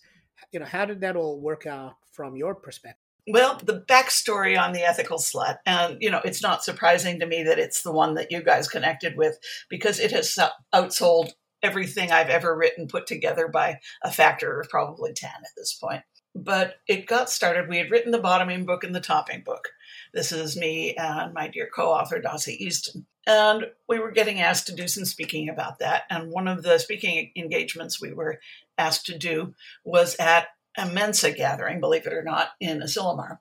you 0.52 0.60
know 0.60 0.66
how 0.66 0.86
did 0.86 1.02
that 1.02 1.16
all 1.16 1.40
work 1.40 1.66
out 1.66 1.96
from 2.12 2.36
your 2.36 2.56
perspective 2.56 3.05
well, 3.28 3.60
the 3.64 3.82
backstory 3.82 4.60
on 4.60 4.74
the 4.74 4.84
ethical 4.84 5.18
slut, 5.18 5.58
and 5.66 5.98
you 6.00 6.12
know, 6.12 6.22
it's 6.24 6.44
not 6.44 6.64
surprising 6.64 7.20
to 7.20 7.26
me 7.26 7.44
that 7.44 7.60
it's 7.60 7.82
the 7.82 7.92
one 7.92 8.16
that 8.16 8.32
you 8.32 8.44
guys 8.44 8.68
connected 8.68 9.18
with 9.18 9.38
because 9.70 10.00
it 10.00 10.12
has 10.12 10.38
outsold 10.74 11.32
everything 11.64 12.12
I've 12.12 12.30
ever 12.30 12.56
written 12.56 12.88
put 12.88 13.08
together 13.08 13.48
by 13.48 13.80
a 14.04 14.12
factor 14.12 14.60
of 14.60 14.70
probably 14.70 15.14
10 15.14 15.30
at 15.30 15.50
this 15.58 15.74
point. 15.74 16.04
But 16.36 16.76
it 16.88 17.08
got 17.08 17.30
started. 17.30 17.70
We 17.70 17.78
had 17.78 17.90
written 17.90 18.12
the 18.12 18.20
bottoming 18.20 18.66
book 18.66 18.84
and 18.84 18.94
the 18.94 19.00
topping 19.00 19.42
book. 19.44 19.70
This 20.14 20.32
is 20.32 20.58
me 20.58 20.94
and 20.96 21.34
my 21.34 21.48
dear 21.48 21.70
co 21.74 21.92
author, 21.92 22.22
Dossie 22.22 22.58
Easton. 22.58 23.06
And 23.26 23.66
we 23.88 24.00
were 24.00 24.12
getting 24.12 24.42
asked 24.42 24.68
to 24.68 24.76
do 24.76 24.88
some 24.88 25.06
speaking 25.06 25.50
about 25.50 25.80
that. 25.80 26.04
And 26.10 26.30
one 26.30 26.48
of 26.48 26.62
the 26.62 26.78
speaking 26.78 27.32
engagements 27.36 28.00
we 28.00 28.14
were 28.14 28.40
asked 28.78 29.06
to 29.08 29.18
do 29.18 29.56
was 29.84 30.16
at 30.20 30.48
a 30.78 30.86
Mensa 30.86 31.32
gathering, 31.32 31.80
believe 31.80 32.06
it 32.06 32.14
or 32.14 32.24
not, 32.24 32.50
in 32.60 32.80
Asilomar. 32.80 33.40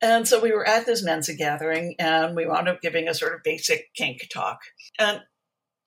And 0.00 0.28
so 0.28 0.40
we 0.40 0.52
were 0.52 0.66
at 0.66 0.86
this 0.86 1.02
Mensa 1.02 1.34
gathering 1.34 1.96
and 1.98 2.36
we 2.36 2.46
wound 2.46 2.68
up 2.68 2.80
giving 2.80 3.08
a 3.08 3.14
sort 3.14 3.34
of 3.34 3.42
basic 3.42 3.92
kink 3.94 4.28
talk. 4.32 4.60
And 4.98 5.22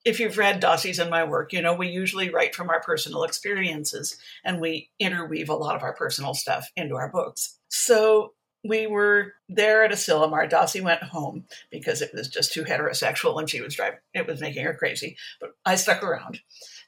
if 0.04 0.20
you've 0.20 0.36
read 0.36 0.60
Dossie's 0.60 0.98
and 0.98 1.10
my 1.10 1.24
work, 1.24 1.52
you 1.52 1.62
know, 1.62 1.74
we 1.74 1.88
usually 1.88 2.28
write 2.28 2.54
from 2.54 2.68
our 2.68 2.82
personal 2.82 3.22
experiences 3.22 4.16
and 4.44 4.60
we 4.60 4.90
interweave 4.98 5.48
a 5.48 5.54
lot 5.54 5.76
of 5.76 5.82
our 5.82 5.94
personal 5.94 6.34
stuff 6.34 6.68
into 6.76 6.96
our 6.96 7.10
books. 7.10 7.58
So 7.68 8.34
we 8.64 8.86
were 8.86 9.34
there 9.48 9.84
at 9.84 9.92
Asilomar. 9.92 10.50
Dossie 10.50 10.82
went 10.82 11.02
home 11.02 11.44
because 11.70 12.02
it 12.02 12.10
was 12.12 12.28
just 12.28 12.52
too 12.52 12.64
heterosexual 12.64 13.38
and 13.38 13.48
she 13.48 13.60
was 13.60 13.74
driving, 13.74 13.98
it 14.12 14.26
was 14.26 14.40
making 14.40 14.64
her 14.64 14.74
crazy. 14.74 15.16
But 15.40 15.50
I 15.64 15.76
stuck 15.76 16.02
around. 16.02 16.40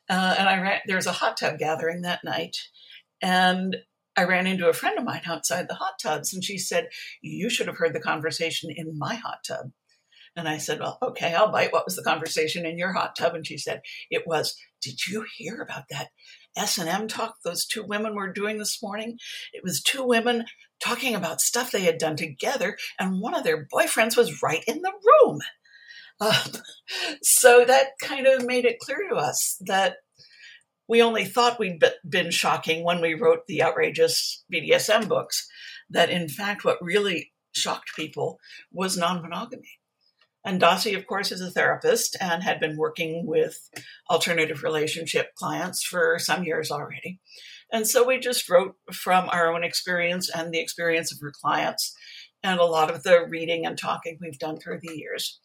Uh, 0.09 0.35
and 0.39 0.49
I 0.49 0.61
ran, 0.61 0.81
there 0.87 0.97
was 0.97 1.07
a 1.07 1.13
hot 1.13 1.37
tub 1.37 1.59
gathering 1.59 2.03
that 2.03 2.25
night. 2.25 2.59
And 3.25 3.77
I 4.19 4.25
ran 4.25 4.47
into 4.47 4.69
a 4.69 4.75
friend 4.75 4.99
of 4.99 5.05
mine 5.05 5.23
outside 5.27 5.67
the 5.67 5.77
hot 5.77 5.95
tubs, 6.01 6.35
and 6.35 6.45
she 6.45 6.59
said, 6.59 6.89
You 7.23 7.49
should 7.49 7.67
have 7.69 7.79
heard 7.79 7.95
the 7.95 8.01
conversation 8.01 8.71
in 8.71 8.99
my 8.99 9.15
hot 9.15 9.39
tub. 9.49 9.71
And 10.37 10.47
I 10.47 10.59
said, 10.59 10.79
Well, 10.79 10.99
okay, 11.01 11.33
I'll 11.35 11.51
bite. 11.51 11.73
What 11.73 11.87
was 11.87 11.97
the 11.97 12.03
conversation 12.03 12.67
in 12.67 12.77
your 12.77 12.93
hot 12.93 13.17
tub? 13.17 13.35
And 13.35 13.47
she 13.47 13.57
said, 13.57 13.81
It 14.11 14.25
was, 14.27 14.55
Did 14.83 15.07
you 15.07 15.25
hear 15.37 15.63
about 15.63 15.85
that 15.89 16.11
S&M 16.55 17.09
talk 17.09 17.37
those 17.43 17.65
two 17.65 17.83
women 17.83 18.15
were 18.15 18.31
doing 18.31 18.59
this 18.59 18.83
morning? 18.83 19.17
It 19.55 19.65
was 19.65 19.83
two 19.83 20.07
women 20.07 20.45
talking 20.79 21.15
about 21.15 21.41
stuff 21.41 21.73
they 21.73 21.85
had 21.85 21.97
done 21.97 22.17
together, 22.17 22.77
and 23.01 23.23
one 23.23 23.35
of 23.35 23.43
their 23.43 23.67
boyfriends 23.75 24.19
was 24.19 24.43
right 24.43 24.63
in 24.69 24.83
the 24.83 24.93
room. 25.25 25.41
So 27.23 27.65
that 27.65 27.99
kind 28.01 28.27
of 28.27 28.45
made 28.45 28.67
it 28.67 28.79
clear 28.79 29.09
to 29.09 29.17
us 29.17 29.57
that 29.67 29.97
we 30.89 31.03
only 31.03 31.25
thought 31.25 31.59
we'd 31.59 31.83
been 32.09 32.31
shocking 32.31 32.85
when 32.85 33.01
we 33.01 33.15
wrote 33.15 33.47
the 33.47 33.63
outrageous 33.63 34.45
BDSM 34.53 35.09
books, 35.09 35.49
that 35.91 36.11
in 36.11 36.29
fact, 36.29 36.65
what 36.65 36.83
really 36.83 37.33
shocked 37.53 37.93
people 37.97 38.39
was 38.73 38.97
non 38.97 39.23
monogamy. 39.23 39.79
And 40.45 40.61
Dossie, 40.61 40.97
of 40.97 41.07
course, 41.07 41.33
is 41.33 41.41
a 41.41 41.51
therapist 41.51 42.17
and 42.21 42.43
had 42.43 42.61
been 42.61 42.77
working 42.77 43.27
with 43.27 43.71
alternative 44.11 44.63
relationship 44.63 45.35
clients 45.37 45.83
for 45.83 46.19
some 46.19 46.45
years 46.45 46.71
already. 46.71 47.19
And 47.73 47.87
so 47.87 48.07
we 48.07 48.19
just 48.19 48.49
wrote 48.51 48.77
from 48.93 49.31
our 49.31 49.55
own 49.55 49.65
experience 49.65 50.29
and 50.29 50.53
the 50.53 50.61
experience 50.61 51.11
of 51.11 51.19
her 51.23 51.33
clients 51.33 51.97
and 52.43 52.61
a 52.61 52.65
lot 52.65 52.91
of 52.91 53.05
the 53.05 53.27
reading 53.27 53.65
and 53.65 53.79
talking 53.79 54.19
we've 54.21 54.39
done 54.39 54.59
through 54.59 54.81
the 54.83 54.95
years. 54.95 55.41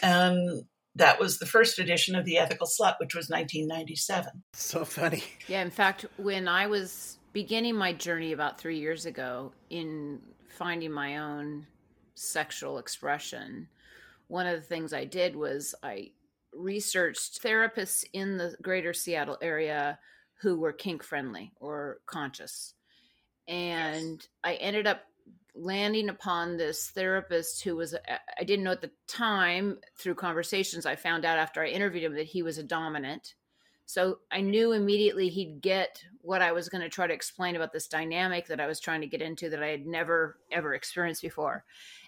And 0.00 0.62
that 0.98 1.18
was 1.18 1.38
the 1.38 1.46
first 1.46 1.78
edition 1.78 2.14
of 2.14 2.24
The 2.24 2.38
Ethical 2.38 2.66
Slut, 2.66 2.96
which 2.98 3.14
was 3.14 3.28
1997. 3.30 4.42
So 4.52 4.84
funny. 4.84 5.24
Yeah, 5.46 5.62
in 5.62 5.70
fact, 5.70 6.06
when 6.16 6.46
I 6.48 6.66
was 6.66 7.18
beginning 7.32 7.76
my 7.76 7.92
journey 7.92 8.32
about 8.32 8.60
three 8.60 8.78
years 8.78 9.06
ago 9.06 9.52
in 9.70 10.20
finding 10.48 10.92
my 10.92 11.18
own 11.18 11.66
sexual 12.14 12.78
expression, 12.78 13.68
one 14.26 14.46
of 14.46 14.60
the 14.60 14.66
things 14.66 14.92
I 14.92 15.04
did 15.04 15.36
was 15.36 15.74
I 15.82 16.10
researched 16.52 17.42
therapists 17.42 18.04
in 18.12 18.36
the 18.36 18.56
greater 18.60 18.92
Seattle 18.92 19.38
area 19.40 19.98
who 20.40 20.58
were 20.58 20.72
kink 20.72 21.02
friendly 21.02 21.52
or 21.60 21.98
conscious. 22.06 22.74
And 23.46 24.18
yes. 24.20 24.28
I 24.44 24.54
ended 24.54 24.86
up 24.86 25.02
landing 25.58 26.08
upon 26.08 26.56
this 26.56 26.90
therapist 26.90 27.62
who 27.62 27.76
was 27.76 27.94
uh, 27.94 27.98
I 28.38 28.44
didn't 28.44 28.64
know 28.64 28.72
at 28.72 28.80
the 28.80 28.90
time 29.06 29.78
through 29.96 30.14
conversations 30.14 30.86
I 30.86 30.96
found 30.96 31.24
out 31.24 31.38
after 31.38 31.62
I 31.62 31.68
interviewed 31.68 32.04
him 32.04 32.14
that 32.14 32.26
he 32.26 32.42
was 32.42 32.58
a 32.58 32.62
dominant. 32.62 33.34
So 33.86 34.18
I 34.30 34.42
knew 34.42 34.72
immediately 34.72 35.30
he'd 35.30 35.62
get 35.62 36.04
what 36.20 36.42
I 36.42 36.52
was 36.52 36.68
going 36.68 36.82
to 36.82 36.90
try 36.90 37.06
to 37.06 37.14
explain 37.14 37.56
about 37.56 37.72
this 37.72 37.86
dynamic 37.86 38.46
that 38.48 38.60
I 38.60 38.66
was 38.66 38.80
trying 38.80 39.00
to 39.00 39.06
get 39.06 39.22
into 39.22 39.48
that 39.48 39.62
I 39.62 39.68
had 39.68 39.86
never 39.86 40.38
ever 40.52 40.74
experienced 40.74 41.22
before. 41.22 41.64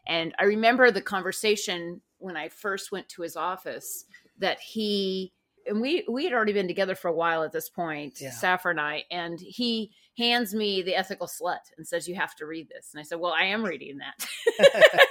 And 0.07 0.35
I 0.39 0.45
remember 0.45 0.91
the 0.91 1.01
conversation 1.01 2.01
when 2.19 2.37
I 2.37 2.49
first 2.49 2.93
went 2.93 3.09
to 3.11 3.23
his 3.23 3.37
office 3.37 4.05
that 4.39 4.61
he 4.61 5.33
and 5.67 5.81
we 5.81 6.05
we 6.09 6.25
had 6.25 6.33
already 6.33 6.53
been 6.53 6.69
together 6.69 6.95
for 6.95 7.09
a 7.09 7.15
while 7.15 7.43
at 7.43 7.53
this 7.53 7.69
point, 7.69 8.21
yeah. 8.21 8.31
Safra 8.31 8.71
and 8.71 8.81
I, 8.81 9.05
and 9.11 9.41
he 9.41 9.93
hands 10.21 10.55
me 10.55 10.83
the 10.83 10.95
ethical 10.95 11.27
slut 11.27 11.59
and 11.77 11.87
says, 11.87 12.07
You 12.07 12.15
have 12.15 12.35
to 12.37 12.47
read 12.47 12.69
this. 12.69 12.91
And 12.93 13.01
I 13.01 13.05
said, 13.05 13.19
Well, 13.19 13.33
I 13.33 13.47
am 13.47 13.65
reading 13.65 13.99
that. 13.99 14.27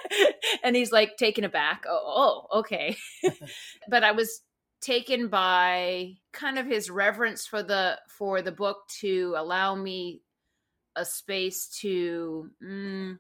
and 0.64 0.76
he's 0.76 0.92
like 0.92 1.18
taken 1.18 1.44
aback. 1.44 1.84
Oh, 1.88 2.46
oh 2.52 2.60
okay. 2.60 2.96
but 3.90 4.04
I 4.04 4.12
was 4.12 4.42
taken 4.82 5.28
by 5.28 6.14
kind 6.32 6.60
of 6.60 6.66
his 6.66 6.90
reverence 6.90 7.46
for 7.46 7.64
the 7.64 8.00
for 8.08 8.42
the 8.42 8.52
book 8.52 8.78
to 9.02 9.34
allow 9.36 9.76
me 9.76 10.22
a 10.96 11.06
space 11.06 11.68
to 11.82 12.50
mm, 12.64 13.20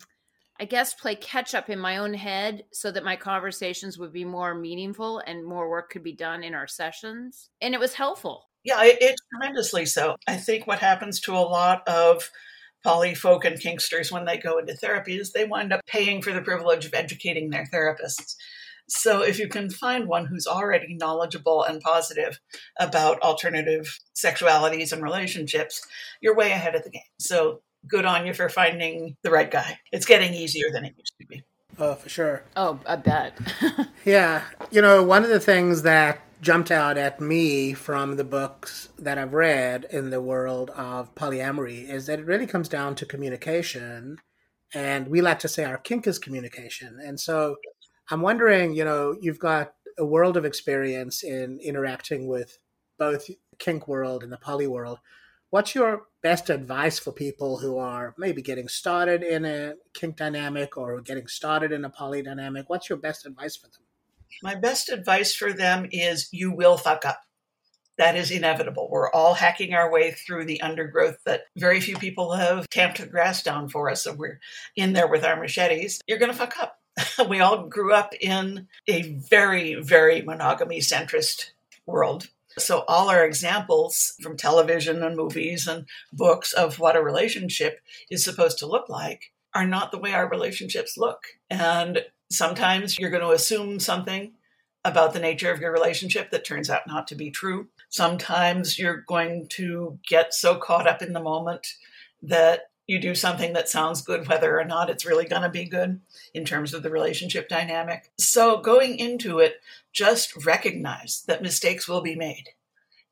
I 0.60 0.65
guess 0.65 0.93
play 0.93 1.15
catch 1.15 1.55
up 1.55 1.69
in 1.69 1.79
my 1.79 1.98
own 1.98 2.13
head 2.13 2.65
so 2.72 2.91
that 2.91 3.03
my 3.03 3.15
conversations 3.15 3.98
would 3.98 4.13
be 4.13 4.25
more 4.25 4.53
meaningful 4.53 5.19
and 5.25 5.46
more 5.46 5.69
work 5.69 5.89
could 5.89 6.03
be 6.03 6.15
done 6.15 6.43
in 6.43 6.53
our 6.53 6.67
sessions. 6.67 7.50
And 7.62 7.74
it 7.74 7.79
was 7.79 7.93
helpful. 7.93 8.49
Yeah, 8.63 8.84
it, 8.84 8.98
it's 9.01 9.22
tremendously 9.32 9.86
so. 9.86 10.16
I 10.28 10.36
think 10.36 10.68
what 10.68 10.80
happens 10.80 11.20
to 11.22 11.34
a 11.34 11.39
lot 11.39 11.88
of 11.88 12.30
poly 12.84 13.13
folk 13.16 13.46
and 13.46 13.60
kinksters 13.60 14.12
when 14.12 14.25
they 14.25 14.38
go 14.38 14.58
into 14.58 14.74
therapy 14.74 15.18
is 15.18 15.32
they 15.32 15.46
wind 15.46 15.74
up 15.74 15.82
paying 15.86 16.22
for 16.22 16.32
the 16.32 16.42
privilege 16.42 16.86
of 16.86 16.94
educating 16.94 17.50
their 17.50 17.68
therapists. 17.74 18.36
So 18.88 19.22
if 19.22 19.38
you 19.38 19.48
can 19.48 19.70
find 19.70 20.08
one 20.08 20.25
who's 20.25 20.48
already 20.48 20.96
knowledgeable 20.96 21.63
and 21.63 21.82
positive 21.82 22.39
about 22.80 23.22
alternative 23.22 24.00
sexualities 24.16 24.92
and 24.92 25.04
relationships, 25.04 25.86
you're 26.22 26.36
way 26.36 26.51
ahead 26.51 26.75
of 26.75 26.84
the 26.84 26.89
game. 26.89 27.01
So 27.20 27.62
good 27.88 28.06
on 28.06 28.25
you 28.25 28.34
for 28.34 28.50
finding 28.50 29.16
the 29.24 29.30
right 29.30 29.50
guy. 29.50 29.80
It's 29.92 30.06
getting 30.06 30.34
easier 30.34 30.72
than 30.74 30.86
it 30.86 30.96
used 30.98 31.13
to 31.22 31.28
be. 31.28 31.44
Oh, 31.78 31.96
for 31.96 32.10
sure. 32.10 32.44
Oh, 32.56 32.80
I 32.86 32.96
bet. 32.96 33.38
yeah. 34.06 34.44
You 34.72 34.82
know, 34.82 35.04
one 35.04 35.24
of 35.24 35.30
the 35.30 35.39
things 35.39 35.84
that 35.84 36.20
jumped 36.41 36.72
out 36.72 36.98
at 36.98 37.19
me 37.19 37.74
from 37.74 38.15
the 38.15 38.24
books 38.24 38.89
that 38.98 39.17
I've 39.17 39.34
read 39.34 39.86
in 39.91 40.10
the 40.10 40.22
world 40.22 40.69
of 40.72 41.13
polyamory 41.15 41.89
is 41.89 42.05
that 42.05 42.19
it 42.19 42.25
really 42.25 42.48
comes 42.48 42.69
down 42.69 42.96
to 42.96 43.05
communication. 43.05 44.17
And 44.74 45.08
we 45.08 45.22
like 45.22 45.39
to 45.39 45.48
say 45.48 45.65
our 45.65 45.77
kink 45.77 46.08
is 46.08 46.19
communication. 46.19 47.00
And 47.03 47.19
so 47.19 47.58
I'm 48.10 48.22
wondering, 48.22 48.74
you 48.74 48.86
know, 48.86 49.15
you've 49.19 49.39
got 49.39 49.74
a 49.98 50.05
world 50.05 50.38
of 50.38 50.46
experience 50.46 51.24
in 51.24 51.60
interacting 51.60 52.27
with 52.27 52.58
both 52.98 53.29
kink 53.58 53.88
world 53.88 54.24
and 54.24 54.31
the 54.31 54.38
poly 54.38 54.67
world. 54.67 55.00
What's 55.50 55.75
your 55.75 56.03
best 56.22 56.50
advice 56.50 57.00
for 57.00 57.12
people 57.12 57.58
who 57.58 57.77
are 57.77 58.13
maybe 58.17 58.41
getting 58.41 58.67
started 58.67 59.24
in 59.24 59.46
a 59.46 59.74
kink 59.93 60.15
dynamic 60.15 60.77
or 60.77 61.01
getting 61.01 61.27
started 61.27 61.72
in 61.72 61.84
a 61.84 61.89
poly 61.89 62.22
dynamic? 62.22 62.69
What's 62.69 62.88
your 62.88 63.00
best 63.00 63.25
advice 63.25 63.58
for 63.58 63.67
them? 63.67 63.88
My 64.43 64.55
best 64.55 64.89
advice 64.89 65.33
for 65.33 65.53
them 65.53 65.88
is 65.91 66.29
you 66.31 66.51
will 66.51 66.77
fuck 66.77 67.05
up. 67.05 67.21
That 67.98 68.15
is 68.15 68.31
inevitable. 68.31 68.88
We're 68.89 69.12
all 69.12 69.33
hacking 69.33 69.74
our 69.74 69.91
way 69.91 70.12
through 70.12 70.45
the 70.45 70.62
undergrowth 70.62 71.17
that 71.25 71.43
very 71.57 71.81
few 71.81 71.98
people 71.98 72.33
have 72.33 72.69
tamped 72.69 73.00
the 73.00 73.05
grass 73.05 73.43
down 73.43 73.67
for 73.67 73.89
us. 73.89 74.03
So 74.03 74.13
we're 74.13 74.39
in 74.75 74.93
there 74.93 75.07
with 75.07 75.25
our 75.25 75.38
machetes. 75.38 76.00
You're 76.07 76.17
going 76.17 76.31
to 76.31 76.38
fuck 76.38 76.57
up. 76.62 76.79
we 77.29 77.39
all 77.39 77.67
grew 77.67 77.93
up 77.93 78.13
in 78.19 78.67
a 78.88 79.01
very, 79.01 79.75
very 79.75 80.21
monogamy 80.21 80.79
centrist 80.79 81.51
world. 81.86 82.29
So, 82.57 82.83
all 82.88 83.09
our 83.09 83.24
examples 83.24 84.13
from 84.21 84.36
television 84.36 85.03
and 85.03 85.15
movies 85.15 85.67
and 85.67 85.86
books 86.12 86.51
of 86.51 86.79
what 86.79 86.95
a 86.95 87.03
relationship 87.03 87.79
is 88.09 88.24
supposed 88.24 88.57
to 88.59 88.65
look 88.65 88.89
like 88.89 89.31
are 89.53 89.67
not 89.67 89.91
the 89.91 90.00
way 90.00 90.13
our 90.13 90.27
relationships 90.27 90.98
look. 90.98 91.24
And 91.50 92.05
sometimes 92.31 92.98
you're 92.98 93.09
going 93.09 93.24
to 93.24 93.31
assume 93.31 93.79
something 93.79 94.33
about 94.86 95.13
the 95.13 95.19
nature 95.19 95.51
of 95.51 95.59
your 95.59 95.71
relationship 95.71 96.31
that 96.31 96.45
turns 96.45 96.69
out 96.69 96.88
not 96.88 97.07
to 97.07 97.15
be 97.15 97.29
true. 97.31 97.67
Sometimes 97.89 98.79
you're 98.79 99.03
going 99.07 99.48
to 99.50 100.00
get 100.07 100.33
so 100.33 100.55
caught 100.55 100.88
up 100.88 101.01
in 101.01 101.13
the 101.13 101.19
moment 101.19 101.67
that 102.21 102.69
you 102.88 103.00
do 103.00 103.13
something 103.13 103.53
that 103.53 103.69
sounds 103.69 104.01
good, 104.01 104.27
whether 104.27 104.59
or 104.59 104.65
not 104.65 104.89
it's 104.89 105.05
really 105.05 105.25
going 105.25 105.43
to 105.43 105.50
be 105.50 105.65
good 105.65 106.01
in 106.33 106.43
terms 106.43 106.74
of 106.74 106.81
the 106.81 106.89
relationship 106.89 107.48
dynamic. 107.48 108.12
So, 108.17 108.62
going 108.62 108.98
into 108.98 109.38
it, 109.38 109.62
just 109.93 110.43
recognize 110.43 111.24
that 111.27 111.43
mistakes 111.43 111.88
will 111.88 112.01
be 112.01 112.15
made 112.15 112.45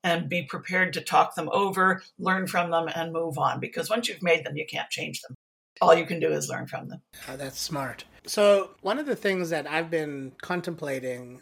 and 0.03 0.29
be 0.29 0.43
prepared 0.43 0.93
to 0.93 1.01
talk 1.01 1.36
them 1.36 1.50
over, 1.51 2.01
learn 2.17 2.47
from 2.47 2.71
them, 2.71 2.88
and 2.88 3.13
move 3.13 3.38
on. 3.38 3.59
Because 3.59 3.89
once 3.89 4.09
you've 4.09 4.24
made 4.24 4.43
them, 4.45 4.57
you 4.57 4.65
can't 4.65 4.89
change 4.89 5.21
them. 5.21 5.36
All 5.79 5.93
you 5.93 6.07
can 6.07 6.19
do 6.19 6.31
is 6.31 6.50
learn 6.50 6.65
from 6.65 6.88
them. 6.88 7.01
Oh, 7.29 7.38
that's 7.38 7.59
smart. 7.59 8.05
So, 8.27 8.72
one 8.81 9.00
of 9.00 9.05
the 9.05 9.15
things 9.15 9.50
that 9.51 9.67
I've 9.67 9.89
been 9.89 10.34
contemplating, 10.41 11.41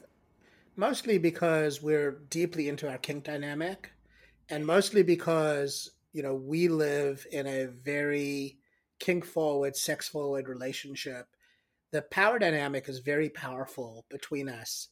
mostly 0.75 1.17
because 1.17 1.81
we're 1.81 2.11
deeply 2.29 2.69
into 2.69 2.89
our 2.89 2.97
kink 2.97 3.23
dynamic, 3.23 3.91
and 4.49 4.65
mostly 4.65 5.01
because 5.01 5.91
you 6.15 6.23
know, 6.23 6.33
we 6.33 6.69
live 6.69 7.27
in 7.29 7.45
a 7.45 7.65
very 7.65 8.57
kink 8.99 9.25
forward, 9.25 9.75
sex 9.75 10.07
forward 10.07 10.47
relationship. 10.47 11.27
The 11.91 12.03
power 12.03 12.39
dynamic 12.39 12.87
is 12.87 12.99
very 12.99 13.29
powerful 13.29 14.05
between 14.09 14.47
us. 14.47 14.87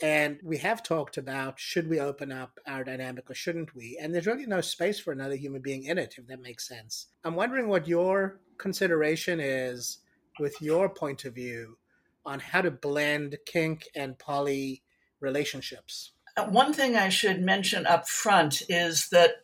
And 0.00 0.38
we 0.42 0.56
have 0.56 0.82
talked 0.82 1.18
about 1.18 1.60
should 1.60 1.90
we 1.90 2.00
open 2.00 2.32
up 2.32 2.58
our 2.66 2.84
dynamic 2.84 3.30
or 3.30 3.34
shouldn't 3.34 3.74
we? 3.74 3.98
And 4.00 4.14
there's 4.14 4.26
really 4.26 4.46
no 4.46 4.62
space 4.62 4.98
for 4.98 5.12
another 5.12 5.36
human 5.36 5.60
being 5.60 5.84
in 5.84 5.98
it, 5.98 6.14
if 6.16 6.26
that 6.28 6.40
makes 6.40 6.66
sense. 6.66 7.08
I'm 7.22 7.34
wondering 7.34 7.68
what 7.68 7.86
your 7.86 8.40
consideration 8.56 9.40
is 9.40 9.98
with 10.38 10.60
your 10.60 10.88
point 10.88 11.24
of 11.24 11.34
view 11.34 11.76
on 12.24 12.40
how 12.40 12.62
to 12.62 12.70
blend 12.70 13.36
kink 13.46 13.88
and 13.94 14.18
poly 14.18 14.82
relationships. 15.20 16.12
Uh, 16.36 16.44
one 16.44 16.72
thing 16.72 16.96
I 16.96 17.08
should 17.08 17.40
mention 17.40 17.86
up 17.86 18.08
front 18.08 18.62
is 18.68 19.08
that 19.10 19.42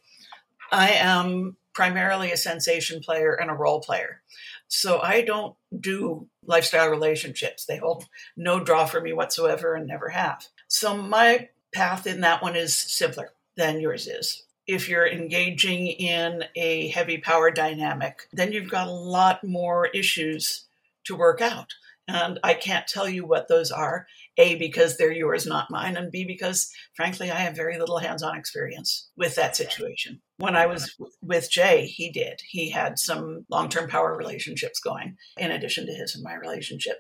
I 0.71 0.91
am 0.91 1.57
primarily 1.75 2.33
a 2.33 2.37
sensation 2.37 3.01
player 3.01 3.35
and 3.35 3.51
a 3.51 3.55
role 3.55 3.81
player. 3.81 4.23
So 4.69 5.01
I 5.01 5.23
don't 5.23 5.55
do 5.79 6.29
lifestyle 6.45 6.91
relationships. 6.91 7.65
They 7.65 7.79
hold 7.79 8.07
no 8.37 8.59
draw 8.63 8.85
for 8.85 9.01
me 9.01 9.13
whatsoever 9.13 9.75
and 9.75 9.87
never 9.87 10.09
have. 10.09 10.47
So 10.67 10.97
my 10.97 11.49
path 11.73 12.07
in 12.07 12.21
that 12.23 12.43
one 12.43 12.57
is 12.57 12.75
simpler 12.75 13.33
than 13.57 13.81
yours 13.81 14.07
is. 14.07 14.45
If 14.67 14.89
you're 14.89 15.07
engaging 15.07 15.87
in 15.87 16.45
a 16.55 16.89
heavy 16.89 17.19
power 17.19 17.51
dynamic, 17.51 18.29
then 18.33 18.53
you've 18.53 18.71
got 18.71 18.89
a 18.89 18.93
lot 18.93 19.43
more 19.43 19.87
issues 19.87 20.68
to 21.09 21.17
work 21.17 21.41
out. 21.41 21.73
And 22.11 22.41
I 22.43 22.55
can't 22.55 22.87
tell 22.87 23.07
you 23.07 23.27
what 23.27 23.49
those 23.49 23.71
are. 23.71 24.07
A, 24.39 24.55
because 24.55 24.97
they're 24.97 25.13
yours, 25.13 25.47
not 25.47 25.71
mine. 25.71 25.97
And 25.97 26.11
B, 26.11 26.25
because 26.25 26.73
frankly, 26.95 27.31
I 27.31 27.41
have 27.41 27.55
very 27.55 27.79
little 27.79 27.99
hands 27.99 28.23
on 28.23 28.37
experience 28.37 29.11
with 29.17 29.35
that 29.35 29.57
situation. 29.57 30.23
When 30.39 30.57
I 30.57 30.67
was 30.67 30.97
with 31.21 31.51
Jay, 31.51 31.87
he 31.87 32.11
did. 32.11 32.41
He 32.49 32.71
had 32.71 32.99
some 32.99 33.45
long 33.51 33.69
term 33.69 33.91
power 33.91 34.17
relationships 34.17 34.81
going 34.81 35.17
in 35.37 35.51
addition 35.51 35.85
to 35.87 35.93
his 35.93 36.15
and 36.15 36.25
my 36.25 36.35
relationship. 36.35 36.97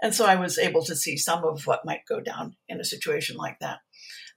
And 0.00 0.14
so 0.14 0.24
I 0.24 0.36
was 0.36 0.58
able 0.58 0.84
to 0.84 0.94
see 0.94 1.16
some 1.16 1.44
of 1.44 1.66
what 1.66 1.86
might 1.86 2.06
go 2.08 2.20
down 2.20 2.54
in 2.68 2.80
a 2.80 2.84
situation 2.84 3.36
like 3.36 3.58
that. 3.60 3.78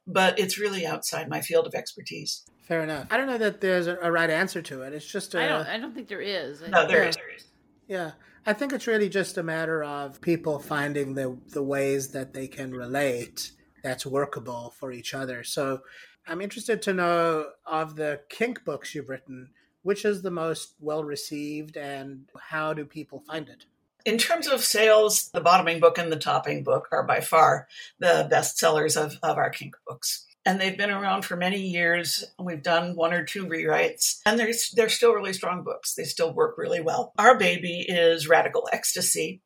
But 0.08 0.40
it's 0.40 0.58
really 0.58 0.86
outside 0.86 1.30
my 1.30 1.42
field 1.42 1.68
of 1.68 1.76
expertise. 1.76 2.44
Fair 2.62 2.82
enough. 2.82 3.08
I 3.12 3.18
don't 3.18 3.28
know 3.28 3.38
that 3.38 3.62
there's 3.62 3.88
a 3.88 4.12
right 4.12 4.30
answer 4.30 4.62
to 4.64 4.82
it. 4.82 4.94
It's 4.94 5.06
just 5.06 5.36
I 5.36 5.48
don't. 5.48 5.68
I 5.68 5.78
don't 5.78 5.94
think 5.94 6.08
there 6.08 6.22
is. 6.22 6.62
No, 6.62 6.88
there 6.88 7.04
yeah. 7.04 7.10
is. 7.10 7.16
There 7.16 7.36
is. 7.36 7.44
Yeah. 7.88 8.12
I 8.48 8.54
think 8.54 8.72
it's 8.72 8.88
really 8.88 9.10
just 9.10 9.38
a 9.38 9.44
matter 9.44 9.84
of 9.84 10.22
people 10.22 10.58
finding 10.58 11.16
the 11.16 11.38
the 11.50 11.62
ways 11.62 12.12
that 12.12 12.34
they 12.34 12.48
can 12.48 12.72
relate 12.72 13.52
that's 13.84 14.06
workable 14.06 14.74
for 14.80 14.94
each 14.94 15.14
other. 15.14 15.44
So 15.44 15.82
I'm 16.26 16.40
interested 16.40 16.82
to 16.84 16.94
know 16.94 17.48
of 17.66 17.98
the 17.98 18.22
kink 18.30 18.64
books 18.64 18.96
you've 18.96 19.10
written, 19.10 19.50
which 19.84 20.06
is 20.06 20.22
the 20.22 20.32
most 20.32 20.76
well 20.80 21.04
received 21.04 21.76
and 21.76 22.30
how 22.40 22.74
do 22.74 22.86
people 22.86 23.20
find 23.28 23.50
it? 23.50 23.66
In 24.06 24.18
terms 24.18 24.48
of 24.48 24.64
sales, 24.64 25.30
the 25.32 25.42
bottoming 25.42 25.82
book 25.82 25.98
and 25.98 26.10
the 26.10 26.16
topping 26.16 26.64
book 26.64 26.88
are 26.94 27.04
by 27.04 27.20
far 27.20 27.68
the 28.00 28.28
best 28.30 28.58
sellers 28.58 28.96
of, 28.96 29.18
of 29.22 29.38
our 29.38 29.50
kink 29.50 29.76
books 29.86 30.26
and 30.48 30.62
they've 30.62 30.78
been 30.78 30.90
around 30.90 31.26
for 31.26 31.36
many 31.36 31.60
years. 31.60 32.24
We've 32.40 32.64
done 32.64 32.96
one 32.96 33.14
or 33.14 33.26
two 33.26 33.46
rewrites, 33.46 34.22
and 34.26 34.40
they're, 34.40 34.54
they're 34.76 34.88
still 34.88 35.12
really 35.12 35.34
strong 35.34 35.62
books. 35.62 35.94
They 35.94 36.06
still 36.06 36.34
work 36.34 36.58
really 36.58 36.80
well. 36.80 37.12
Our 37.20 37.38
baby 37.38 37.86
is 37.86 38.30
Radical 38.30 38.70
Ecstasy, 38.72 39.42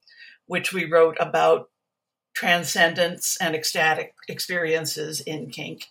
which 0.46 0.72
we 0.72 0.86
wrote 0.86 1.18
about 1.20 1.72
transcendence 2.36 3.36
and 3.42 3.56
ecstatic 3.56 4.14
experiences 4.30 5.22
in 5.22 5.50
kink 5.50 5.88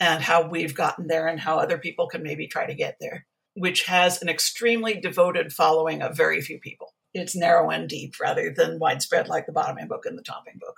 and 0.00 0.22
how 0.22 0.48
we've 0.48 0.74
gotten 0.74 1.06
there 1.06 1.26
and 1.26 1.38
how 1.38 1.58
other 1.58 1.76
people 1.76 2.08
can 2.08 2.22
maybe 2.22 2.46
try 2.46 2.66
to 2.66 2.74
get 2.74 2.96
there, 2.98 3.26
which 3.54 3.84
has 3.84 4.22
an 4.22 4.30
extremely 4.30 4.98
devoted 4.98 5.52
following 5.52 6.00
of 6.00 6.16
very 6.16 6.40
few 6.40 6.58
people. 6.58 6.94
It's 7.12 7.36
narrow 7.36 7.68
and 7.68 7.86
deep 7.86 8.14
rather 8.18 8.50
than 8.50 8.78
widespread 8.78 9.28
like 9.28 9.44
the 9.44 9.52
bottoming 9.52 9.86
book 9.86 10.06
and 10.06 10.16
the 10.16 10.22
topping 10.22 10.58
book. 10.58 10.76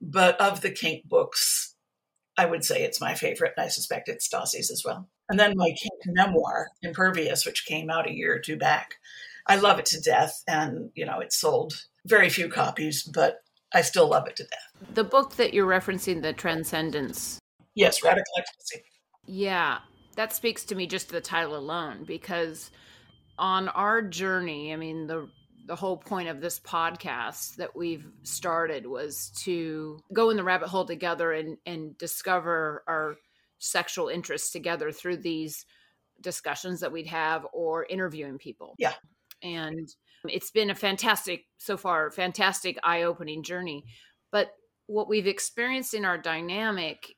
But 0.00 0.40
of 0.40 0.60
the 0.60 0.70
kink 0.70 1.08
books, 1.08 1.71
I 2.36 2.46
would 2.46 2.64
say 2.64 2.82
it's 2.82 3.00
my 3.00 3.14
favorite, 3.14 3.52
and 3.56 3.64
I 3.64 3.68
suspect 3.68 4.08
it's 4.08 4.28
Dossie's 4.28 4.70
as 4.70 4.82
well. 4.84 5.08
And 5.28 5.38
then 5.38 5.54
my 5.56 5.74
memoir, 6.06 6.68
Impervious, 6.82 7.44
which 7.44 7.66
came 7.66 7.90
out 7.90 8.08
a 8.08 8.14
year 8.14 8.34
or 8.34 8.38
two 8.38 8.56
back. 8.56 8.94
I 9.46 9.56
love 9.56 9.78
it 9.78 9.86
to 9.86 10.00
death, 10.00 10.42
and 10.46 10.90
you 10.94 11.04
know 11.04 11.20
it 11.20 11.32
sold 11.32 11.74
very 12.06 12.28
few 12.28 12.48
copies, 12.48 13.02
but 13.02 13.42
I 13.74 13.82
still 13.82 14.08
love 14.08 14.26
it 14.26 14.36
to 14.36 14.44
death. 14.44 14.94
The 14.94 15.04
book 15.04 15.36
that 15.36 15.54
you're 15.54 15.66
referencing, 15.66 16.22
The 16.22 16.32
Transcendence. 16.32 17.38
Yes, 17.74 18.02
Radical 18.02 18.34
Ecstasy. 18.38 18.84
Yeah, 19.26 19.78
that 20.16 20.32
speaks 20.32 20.64
to 20.64 20.74
me 20.74 20.86
just 20.86 21.08
the 21.08 21.20
title 21.20 21.56
alone 21.56 22.04
because 22.04 22.70
on 23.38 23.68
our 23.68 24.02
journey, 24.02 24.72
I 24.72 24.76
mean 24.76 25.06
the 25.06 25.28
the 25.66 25.76
whole 25.76 25.96
point 25.96 26.28
of 26.28 26.40
this 26.40 26.58
podcast 26.58 27.56
that 27.56 27.76
we've 27.76 28.06
started 28.22 28.86
was 28.86 29.30
to 29.44 30.00
go 30.12 30.30
in 30.30 30.36
the 30.36 30.44
rabbit 30.44 30.68
hole 30.68 30.84
together 30.84 31.32
and 31.32 31.56
and 31.66 31.96
discover 31.98 32.82
our 32.88 33.16
sexual 33.58 34.08
interests 34.08 34.50
together 34.50 34.90
through 34.90 35.18
these 35.18 35.64
discussions 36.20 36.80
that 36.80 36.92
we'd 36.92 37.06
have 37.06 37.46
or 37.52 37.84
interviewing 37.84 38.38
people. 38.38 38.74
Yeah. 38.78 38.94
And 39.42 39.88
it's 40.24 40.50
been 40.50 40.70
a 40.70 40.74
fantastic 40.74 41.44
so 41.58 41.76
far, 41.76 42.10
fantastic 42.10 42.78
eye-opening 42.82 43.42
journey. 43.42 43.84
But 44.30 44.48
what 44.86 45.08
we've 45.08 45.26
experienced 45.26 45.94
in 45.94 46.04
our 46.04 46.18
dynamic 46.18 47.14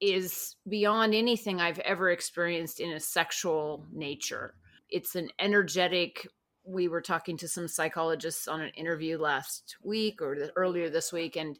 is 0.00 0.56
beyond 0.68 1.14
anything 1.14 1.60
I've 1.60 1.78
ever 1.80 2.10
experienced 2.10 2.80
in 2.80 2.92
a 2.92 3.00
sexual 3.00 3.86
nature. 3.92 4.54
It's 4.88 5.14
an 5.14 5.30
energetic 5.38 6.26
we 6.70 6.88
were 6.88 7.00
talking 7.00 7.36
to 7.36 7.48
some 7.48 7.68
psychologists 7.68 8.48
on 8.48 8.60
an 8.60 8.70
interview 8.70 9.18
last 9.18 9.76
week 9.82 10.22
or 10.22 10.36
the, 10.36 10.52
earlier 10.56 10.88
this 10.88 11.12
week 11.12 11.36
and 11.36 11.58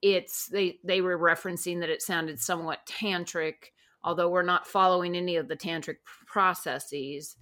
it's 0.00 0.48
they 0.48 0.78
they 0.84 1.00
were 1.00 1.18
referencing 1.18 1.80
that 1.80 1.90
it 1.90 2.00
sounded 2.00 2.40
somewhat 2.40 2.80
tantric 2.86 3.72
although 4.06 4.30
we're 4.30 4.42
not 4.42 4.66
following 4.66 5.16
any 5.16 5.36
of 5.36 5.48
the 5.48 5.56
tantric 5.56 5.96
processes. 6.26 7.36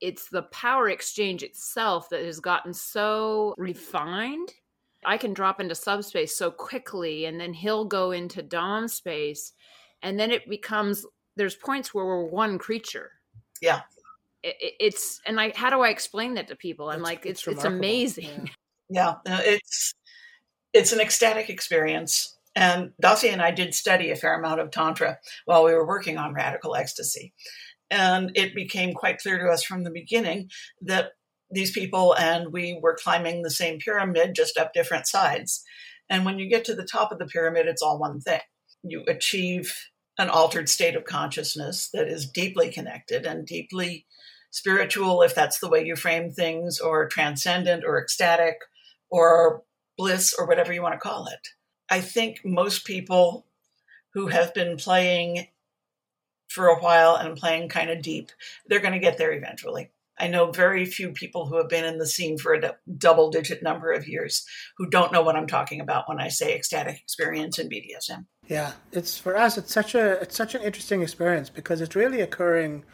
It's 0.00 0.28
the 0.28 0.42
power 0.42 0.88
exchange 0.88 1.42
itself 1.42 2.08
that 2.10 2.24
has 2.24 2.40
gotten 2.40 2.74
so 2.74 3.54
refined. 3.56 4.52
I 5.04 5.16
can 5.16 5.32
drop 5.32 5.60
into 5.60 5.74
subspace 5.74 6.36
so 6.36 6.50
quickly 6.50 7.26
and 7.26 7.40
then 7.40 7.54
he'll 7.54 7.84
go 7.84 8.10
into 8.10 8.42
dom 8.42 8.88
space 8.88 9.52
and 10.02 10.18
then 10.18 10.30
it 10.30 10.50
becomes 10.50 11.06
there's 11.36 11.54
points 11.54 11.94
where 11.94 12.04
we're 12.04 12.26
one 12.26 12.58
creature. 12.58 13.12
Yeah 13.62 13.82
it, 14.42 14.74
it's 14.80 15.20
and 15.26 15.36
like 15.36 15.56
how 15.56 15.70
do 15.70 15.80
i 15.80 15.88
explain 15.88 16.34
that 16.34 16.48
to 16.48 16.56
people 16.56 16.90
i'm 16.90 17.00
it's, 17.00 17.04
like 17.04 17.26
it's 17.26 17.46
it's, 17.46 17.56
it's 17.56 17.64
amazing 17.64 18.50
yeah. 18.88 19.14
yeah 19.26 19.40
it's 19.44 19.94
it's 20.72 20.92
an 20.92 21.00
ecstatic 21.00 21.50
experience 21.50 22.36
And 22.56 22.92
Dossie 23.02 23.32
and 23.32 23.40
I 23.40 23.50
did 23.50 23.74
study 23.74 24.10
a 24.10 24.16
fair 24.16 24.38
amount 24.38 24.60
of 24.60 24.70
Tantra 24.70 25.18
while 25.44 25.64
we 25.64 25.72
were 25.72 25.86
working 25.86 26.18
on 26.18 26.34
radical 26.34 26.74
ecstasy. 26.74 27.32
And 27.90 28.32
it 28.34 28.54
became 28.54 28.92
quite 28.92 29.18
clear 29.18 29.38
to 29.38 29.50
us 29.50 29.64
from 29.64 29.84
the 29.84 29.90
beginning 29.90 30.50
that 30.82 31.12
these 31.50 31.72
people 31.72 32.14
and 32.16 32.52
we 32.52 32.78
were 32.80 32.98
climbing 33.00 33.42
the 33.42 33.50
same 33.50 33.78
pyramid, 33.78 34.34
just 34.34 34.56
up 34.56 34.72
different 34.72 35.06
sides. 35.06 35.62
And 36.08 36.24
when 36.24 36.38
you 36.38 36.48
get 36.48 36.64
to 36.66 36.74
the 36.74 36.84
top 36.84 37.12
of 37.12 37.18
the 37.18 37.26
pyramid, 37.26 37.66
it's 37.66 37.82
all 37.82 37.98
one 37.98 38.20
thing. 38.20 38.40
You 38.82 39.04
achieve 39.08 39.74
an 40.18 40.28
altered 40.28 40.68
state 40.68 40.96
of 40.96 41.04
consciousness 41.04 41.88
that 41.92 42.08
is 42.08 42.30
deeply 42.30 42.70
connected 42.70 43.26
and 43.26 43.46
deeply 43.46 44.06
spiritual, 44.50 45.22
if 45.22 45.34
that's 45.34 45.58
the 45.58 45.68
way 45.68 45.84
you 45.84 45.96
frame 45.96 46.30
things, 46.30 46.80
or 46.80 47.08
transcendent 47.08 47.84
or 47.84 48.00
ecstatic 48.00 48.60
or 49.10 49.62
bliss 49.96 50.34
or 50.38 50.46
whatever 50.46 50.72
you 50.72 50.82
want 50.82 50.94
to 50.94 50.98
call 50.98 51.26
it. 51.26 51.48
I 51.88 52.00
think 52.00 52.40
most 52.44 52.84
people 52.84 53.46
who 54.14 54.28
have 54.28 54.54
been 54.54 54.76
playing 54.76 55.48
for 56.48 56.66
a 56.66 56.80
while 56.80 57.16
and 57.16 57.36
playing 57.36 57.68
kind 57.68 57.90
of 57.90 58.02
deep, 58.02 58.30
they're 58.66 58.80
going 58.80 58.94
to 58.94 58.98
get 58.98 59.18
there 59.18 59.32
eventually. 59.32 59.90
I 60.18 60.28
know 60.28 60.50
very 60.50 60.84
few 60.84 61.12
people 61.12 61.46
who 61.46 61.56
have 61.56 61.68
been 61.68 61.84
in 61.84 61.98
the 61.98 62.06
scene 62.06 62.36
for 62.36 62.52
a 62.52 62.74
double 62.98 63.30
digit 63.30 63.62
number 63.62 63.90
of 63.92 64.06
years 64.06 64.44
who 64.76 64.90
don't 64.90 65.12
know 65.12 65.22
what 65.22 65.34
I'm 65.34 65.46
talking 65.46 65.80
about 65.80 66.08
when 66.08 66.20
I 66.20 66.28
say 66.28 66.54
ecstatic 66.54 67.00
experience 67.00 67.58
in 67.58 67.70
BDSM. 67.70 68.26
Yeah, 68.46 68.72
it's 68.92 69.16
for 69.16 69.36
us. 69.36 69.56
It's 69.56 69.72
such 69.72 69.94
a 69.94 70.20
it's 70.20 70.36
such 70.36 70.54
an 70.54 70.62
interesting 70.62 71.02
experience 71.02 71.48
because 71.48 71.80
it's 71.80 71.96
really 71.96 72.20
occurring 72.20 72.84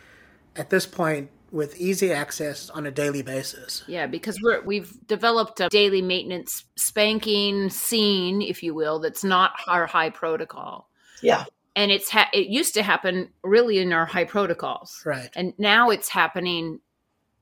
at 0.54 0.70
this 0.70 0.86
point 0.86 1.30
with 1.56 1.80
easy 1.80 2.12
access 2.12 2.68
on 2.70 2.86
a 2.86 2.90
daily 2.90 3.22
basis. 3.22 3.82
Yeah, 3.88 4.06
because 4.06 4.38
we're 4.42 4.62
we've 4.62 4.94
developed 5.06 5.58
a 5.60 5.68
daily 5.70 6.02
maintenance 6.02 6.64
spanking 6.76 7.70
scene, 7.70 8.42
if 8.42 8.62
you 8.62 8.74
will, 8.74 9.00
that's 9.00 9.24
not 9.24 9.52
our 9.66 9.86
high 9.86 10.10
protocol. 10.10 10.90
Yeah. 11.22 11.46
And 11.74 11.90
it's 11.90 12.10
ha- 12.10 12.30
it 12.32 12.48
used 12.48 12.74
to 12.74 12.82
happen 12.82 13.30
really 13.42 13.78
in 13.78 13.92
our 13.92 14.06
high 14.06 14.24
protocols. 14.24 15.02
Right. 15.04 15.30
And 15.34 15.54
now 15.58 15.90
it's 15.90 16.08
happening 16.08 16.80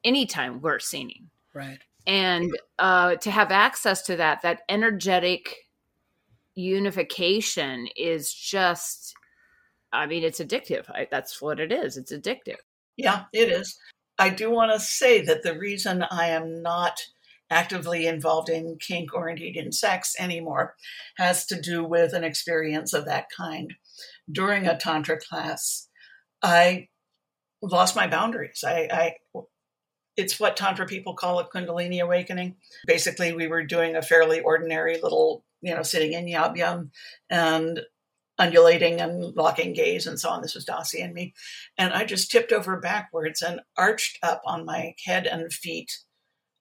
anytime 0.05 0.61
we're 0.61 0.79
scening. 0.79 1.31
Right. 1.53 1.79
And 2.07 2.57
uh, 2.79 3.17
to 3.17 3.31
have 3.31 3.51
access 3.51 4.03
to 4.03 4.17
that, 4.17 4.43
that 4.43 4.63
energetic 4.69 5.57
unification 6.55 7.89
is 7.97 8.33
just, 8.33 9.15
I 9.93 10.07
mean, 10.07 10.23
it's 10.23 10.41
addictive. 10.41 10.89
I, 10.91 11.09
that's 11.11 11.43
what 11.43 11.59
it 11.59 11.73
is. 11.73 11.97
It's 11.97 12.13
addictive. 12.13 12.59
Yeah, 12.97 13.25
it 13.33 13.49
is. 13.51 13.77
I 14.19 14.31
do 14.31 14.51
want 14.51 14.73
to 14.73 14.81
say 14.81 15.21
that 15.23 15.43
the 15.43 15.59
reason 15.59 16.05
I 16.11 16.29
am 16.29 16.63
not 16.63 17.01
actively 17.51 18.07
involved 18.07 18.49
in 18.49 18.79
kink 18.81 19.15
or 19.15 19.29
indeed 19.29 19.57
in 19.57 19.73
sex 19.73 20.15
anymore 20.19 20.75
has 21.19 21.47
to 21.47 21.61
do 21.61 21.85
with 21.85 22.13
an 22.13 22.25
experience 22.25 22.93
of 22.93 23.05
that 23.07 23.27
kind. 23.37 23.75
During 24.31 24.67
a 24.67 24.77
Tantra 24.77 25.19
class, 25.19 25.89
I 26.43 26.89
lost 27.63 27.97
my 27.97 28.07
boundaries. 28.07 28.65
I, 28.67 28.89
I 28.91 29.41
it's 30.17 30.39
what 30.39 30.57
Tantra 30.57 30.87
people 30.87 31.15
call 31.15 31.39
a 31.41 31.49
Kundalini 31.49 32.01
awakening. 32.01 32.57
Basically, 32.87 33.33
we 33.33 33.49
were 33.49 33.65
doing 33.65 33.97
a 33.97 34.03
fairly 34.03 34.41
ordinary 34.41 35.01
little, 35.03 35.45
you 35.61 35.75
know, 35.75 35.83
sitting 35.83 36.13
in 36.13 36.27
yab 36.27 36.57
yum 36.57 36.93
and 37.31 37.81
undulating 38.39 39.01
and 39.01 39.35
locking 39.37 39.73
gaze 39.73 40.07
and 40.07 40.19
so 40.19 40.31
on. 40.31 40.43
This 40.43 40.55
was 40.55 40.65
Dossie 40.65 41.05
and 41.05 41.15
me. 41.15 41.35
And 41.79 41.93
I 41.93 42.05
just 42.05 42.31
tipped 42.31 42.53
over 42.53 42.79
backwards 42.81 43.43
and 43.43 43.61
arched 43.77 44.19
up 44.23 44.43
on 44.45 44.65
my 44.65 44.95
head 45.05 45.27
and 45.27 45.53
feet, 45.53 45.91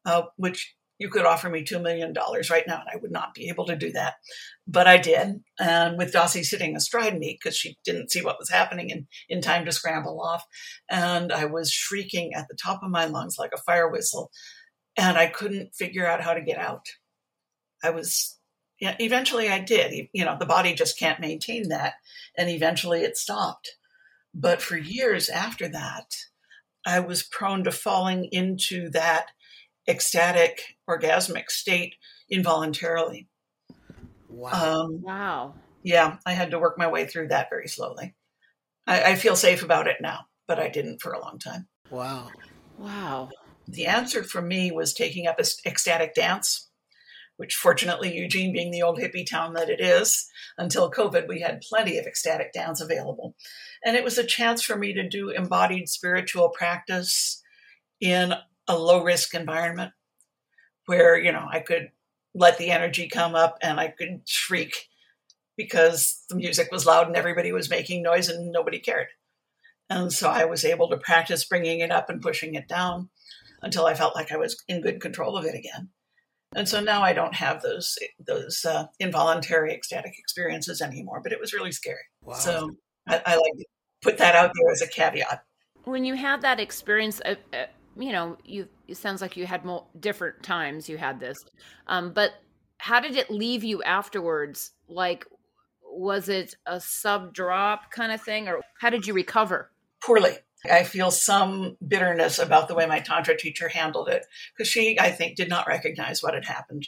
uh, 0.06 0.24
which 0.38 0.76
you 1.00 1.10
could 1.10 1.26
offer 1.26 1.50
me 1.50 1.64
$2 1.64 1.82
million 1.82 2.14
right 2.50 2.64
now, 2.68 2.80
and 2.80 2.90
I 2.92 2.98
would 3.02 3.12
not 3.12 3.34
be 3.34 3.50
able 3.50 3.66
to 3.66 3.76
do 3.76 3.92
that. 3.94 4.14
But 4.68 4.88
I 4.88 4.98
did. 4.98 5.42
And 5.60 5.98
with 5.98 6.14
Dossie 6.14 6.46
sitting 6.46 6.76
astride 6.76 7.18
me 7.18 7.38
because 7.38 7.58
she 7.58 7.78
didn't 7.84 8.12
see 8.12 8.22
what 8.22 8.38
was 8.40 8.50
happening 8.50 8.90
in, 8.90 9.08
in 9.28 9.42
time 9.42 9.66
to 9.66 9.72
scramble 9.72 10.22
off. 10.22 10.46
And 10.90 11.34
I 11.34 11.46
was 11.46 11.72
shrieking 11.72 12.34
at 12.36 12.48
the 12.48 12.58
top 12.64 12.82
of 12.84 12.92
my 12.92 13.06
lungs 13.06 13.38
like 13.40 13.52
a 13.54 13.62
fire 13.62 13.90
whistle. 13.90 14.32
And 14.96 15.18
I 15.18 15.28
couldn't 15.28 15.74
figure 15.76 16.08
out 16.08 16.22
how 16.22 16.36
to 16.36 16.42
get 16.42 16.60
out. 16.60 16.86
I 17.84 17.90
was 17.90 18.40
yeah, 18.84 18.98
eventually 19.00 19.48
I 19.48 19.60
did. 19.60 20.10
You 20.12 20.26
know, 20.26 20.36
the 20.38 20.46
body 20.46 20.74
just 20.74 21.00
can't 21.00 21.22
maintain 21.22 21.70
that. 21.70 21.94
And 22.38 22.50
eventually 22.50 23.04
it 23.04 23.16
stopped. 23.16 23.78
But 24.34 24.62
for 24.62 24.76
years 24.76 25.30
after 25.30 25.70
that, 25.70 26.14
I 26.86 27.00
was 27.00 27.24
prone 27.24 27.64
to 27.64 27.72
falling 27.72 28.26
into 28.26 28.90
that 28.90 29.28
ecstatic, 29.88 30.76
orgasmic 30.90 31.50
state 31.50 31.96
involuntarily. 32.30 33.30
Wow. 34.28 34.82
Um, 34.82 35.02
wow. 35.02 35.54
Yeah, 35.82 36.18
I 36.26 36.34
had 36.34 36.52
to 36.52 36.60
work 36.60 36.78
my 36.78 36.88
way 36.90 37.06
through 37.06 37.30
that 37.30 37.50
very 37.50 37.70
slowly. 37.70 38.16
I, 38.86 39.12
I 39.12 39.16
feel 39.16 39.38
safe 39.38 39.64
about 39.64 39.88
it 39.88 40.02
now, 40.02 40.26
but 40.46 40.60
I 40.60 40.68
didn't 40.68 41.02
for 41.02 41.14
a 41.14 41.22
long 41.22 41.40
time. 41.40 41.70
Wow. 41.90 42.32
Wow. 42.78 43.30
The 43.66 43.86
answer 43.86 44.26
for 44.26 44.42
me 44.42 44.74
was 44.74 44.94
taking 44.94 45.26
up 45.26 45.40
ecstatic 45.40 46.16
dance 46.16 46.70
which 47.38 47.56
fortunately, 47.56 48.16
Eugene 48.16 48.54
being 48.54 48.72
the 48.72 48.82
old 48.82 49.00
hippie 49.00 49.28
town 49.28 49.54
that 49.54 49.70
it 49.70 49.80
is, 49.80 50.28
until 50.58 50.92
COVID, 50.92 51.28
we 51.28 51.42
had 51.42 51.62
plenty 51.62 51.98
of 51.98 52.06
ecstatic 52.06 52.54
dance 52.54 52.80
available. 52.80 53.36
And 53.84 53.96
it 53.96 54.04
was 54.04 54.18
a 54.18 54.24
chance 54.24 54.62
for 54.62 54.78
me 54.78 54.94
to 54.94 55.08
do 55.08 55.30
embodied 55.30 55.90
spiritual 55.90 56.50
practice 56.50 57.42
in 58.00 58.34
a 58.68 58.78
low 58.78 59.04
risk 59.04 59.34
environment 59.34 59.94
where, 60.86 61.18
you 61.18 61.32
know, 61.32 61.48
I 61.52 61.60
could 61.60 61.90
let 62.36 62.58
the 62.58 62.72
energy 62.72 63.08
come 63.08 63.36
up 63.36 63.58
and 63.62 63.80
I 63.80 63.90
could 63.90 64.22
shriek 64.26 64.90
because 65.56 66.24
the 66.30 66.36
music 66.36 66.70
was 66.72 66.86
loud 66.86 67.08
and 67.08 67.16
everybody 67.16 67.52
was 67.52 67.70
making 67.70 68.02
noise 68.04 68.30
and 68.30 68.52
nobody 68.52 68.80
cared. 68.80 69.08
And 69.90 70.12
so 70.12 70.30
I 70.30 70.46
was 70.46 70.66
able 70.66 70.90
to 70.90 70.98
practice 70.98 71.46
bringing 71.46 71.80
it 71.80 71.92
up 71.92 72.10
and 72.10 72.22
pushing 72.22 72.56
it 72.56 72.68
down 72.68 73.10
until 73.62 73.86
I 73.86 73.94
felt 73.94 74.16
like 74.16 74.32
I 74.32 74.38
was 74.38 74.62
in 74.68 74.82
good 74.82 75.00
control 75.00 75.38
of 75.38 75.46
it 75.46 75.56
again. 75.56 75.90
And 76.56 76.68
so 76.68 76.80
now 76.80 77.02
I 77.02 77.14
don't 77.14 77.34
have 77.36 77.62
those 77.62 77.98
those 78.20 78.64
uh, 78.66 78.86
involuntary 79.00 79.74
ecstatic 79.74 80.14
experiences 80.18 80.82
anymore. 80.82 81.22
But 81.22 81.32
it 81.32 81.40
was 81.40 81.54
really 81.54 81.72
scary. 81.72 82.04
Wow. 82.24 82.36
So 82.36 82.72
I, 83.08 83.22
I, 83.26 83.36
like 83.36 83.58
to 83.58 83.66
put 84.02 84.18
that 84.18 84.36
out 84.36 84.52
there 84.54 84.72
as 84.72 84.82
a 84.82 84.88
caveat. 84.88 85.44
When 85.86 86.06
you 86.06 86.14
had 86.16 86.42
that 86.42 86.60
experience, 86.60 87.22
uh, 87.26 87.36
uh, 87.54 87.66
you 87.98 88.12
know, 88.12 88.38
you 88.44 88.68
it 88.88 88.98
sounds 88.98 89.22
like 89.22 89.36
you 89.36 89.46
had 89.46 89.66
more 89.66 89.86
different 90.00 90.44
times 90.44 90.88
you 90.88 90.98
had 90.98 91.20
this, 91.20 91.46
um, 91.88 92.14
but 92.14 92.32
how 92.78 93.00
did 93.00 93.16
it 93.16 93.30
leave 93.30 93.64
you 93.64 93.82
afterwards? 93.84 94.72
Like, 94.88 95.26
was 95.82 96.30
it 96.30 96.56
a 96.66 96.80
sub 96.80 97.34
drop 97.34 97.92
kind 97.92 98.12
of 98.12 98.22
thing, 98.22 98.48
or 98.48 98.62
how 98.80 98.90
did 98.90 99.06
you 99.08 99.14
recover? 99.14 99.72
Poorly. 100.04 100.34
I 100.70 100.84
feel 100.84 101.12
some 101.12 101.78
bitterness 101.86 102.40
about 102.40 102.68
the 102.68 102.76
way 102.76 102.86
my 102.86 103.00
Tantra 103.00 103.38
teacher 103.38 103.68
handled 103.68 104.10
it 104.10 104.26
because 104.56 104.70
she, 104.70 105.00
I 105.00 105.12
think, 105.12 105.36
did 105.36 105.50
not 105.50 105.68
recognize 105.68 106.24
what 106.24 106.34
had 106.34 106.46
happened. 106.46 106.88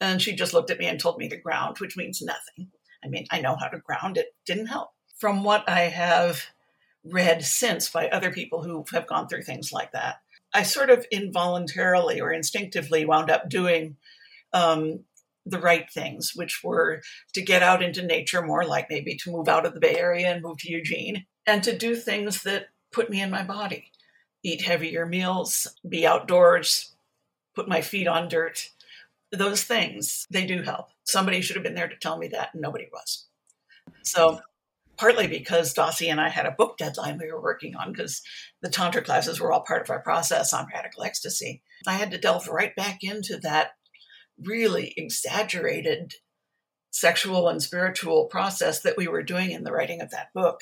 And 0.00 0.20
she 0.20 0.34
just 0.34 0.52
looked 0.52 0.70
at 0.70 0.78
me 0.78 0.86
and 0.86 0.98
told 0.98 1.18
me 1.18 1.28
to 1.28 1.36
ground, 1.36 1.78
which 1.78 1.96
means 1.96 2.20
nothing. 2.20 2.70
I 3.04 3.08
mean, 3.08 3.26
I 3.30 3.40
know 3.40 3.56
how 3.58 3.68
to 3.68 3.78
ground, 3.78 4.16
it 4.18 4.34
didn't 4.44 4.66
help. 4.66 4.90
From 5.18 5.44
what 5.44 5.68
I 5.68 5.82
have 5.82 6.46
read 7.04 7.44
since 7.44 7.88
by 7.88 8.08
other 8.08 8.30
people 8.30 8.62
who 8.62 8.84
have 8.92 9.06
gone 9.06 9.28
through 9.28 9.42
things 9.42 9.72
like 9.72 9.92
that, 9.92 10.16
I 10.52 10.64
sort 10.64 10.90
of 10.90 11.06
involuntarily 11.10 12.20
or 12.20 12.32
instinctively 12.32 13.04
wound 13.04 13.30
up 13.30 13.48
doing 13.48 13.96
um, 14.52 15.04
the 15.44 15.60
right 15.60 15.88
things, 15.90 16.32
which 16.34 16.60
were 16.64 17.02
to 17.34 17.42
get 17.42 17.62
out 17.62 17.82
into 17.82 18.04
nature 18.04 18.42
more, 18.42 18.64
like 18.64 18.90
maybe 18.90 19.16
to 19.16 19.30
move 19.30 19.48
out 19.48 19.64
of 19.64 19.74
the 19.74 19.80
Bay 19.80 19.96
Area 19.96 20.28
and 20.28 20.42
move 20.42 20.58
to 20.58 20.70
Eugene, 20.70 21.26
and 21.46 21.62
to 21.62 21.76
do 21.76 21.94
things 21.94 22.42
that 22.42 22.66
put 22.92 23.10
me 23.10 23.20
in 23.20 23.30
my 23.30 23.42
body, 23.42 23.90
eat 24.42 24.62
heavier 24.62 25.06
meals, 25.06 25.68
be 25.88 26.06
outdoors, 26.06 26.94
put 27.54 27.68
my 27.68 27.80
feet 27.80 28.06
on 28.06 28.28
dirt. 28.28 28.70
Those 29.32 29.64
things, 29.64 30.26
they 30.30 30.46
do 30.46 30.62
help. 30.62 30.88
Somebody 31.04 31.40
should 31.40 31.56
have 31.56 31.62
been 31.62 31.74
there 31.74 31.88
to 31.88 31.96
tell 31.96 32.18
me 32.18 32.28
that, 32.28 32.50
and 32.52 32.62
nobody 32.62 32.86
was. 32.92 33.26
So, 34.02 34.40
partly 34.96 35.26
because 35.26 35.74
Dossie 35.74 36.10
and 36.10 36.20
I 36.20 36.28
had 36.28 36.46
a 36.46 36.52
book 36.52 36.78
deadline 36.78 37.18
we 37.18 37.30
were 37.30 37.42
working 37.42 37.76
on, 37.76 37.92
because 37.92 38.22
the 38.62 38.70
Tantra 38.70 39.02
classes 39.02 39.40
were 39.40 39.52
all 39.52 39.60
part 39.60 39.82
of 39.82 39.90
our 39.90 40.00
process 40.00 40.52
on 40.52 40.68
radical 40.72 41.04
ecstasy, 41.04 41.62
I 41.86 41.94
had 41.94 42.10
to 42.12 42.18
delve 42.18 42.48
right 42.48 42.74
back 42.74 42.98
into 43.02 43.36
that 43.38 43.72
really 44.42 44.94
exaggerated 44.96 46.14
sexual 46.90 47.48
and 47.48 47.62
spiritual 47.62 48.26
process 48.26 48.80
that 48.80 48.96
we 48.96 49.06
were 49.06 49.22
doing 49.22 49.50
in 49.50 49.64
the 49.64 49.72
writing 49.72 50.00
of 50.00 50.10
that 50.10 50.32
book. 50.34 50.60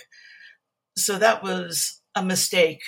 So 0.97 1.19
that 1.19 1.43
was 1.43 2.01
a 2.15 2.25
mistake 2.25 2.83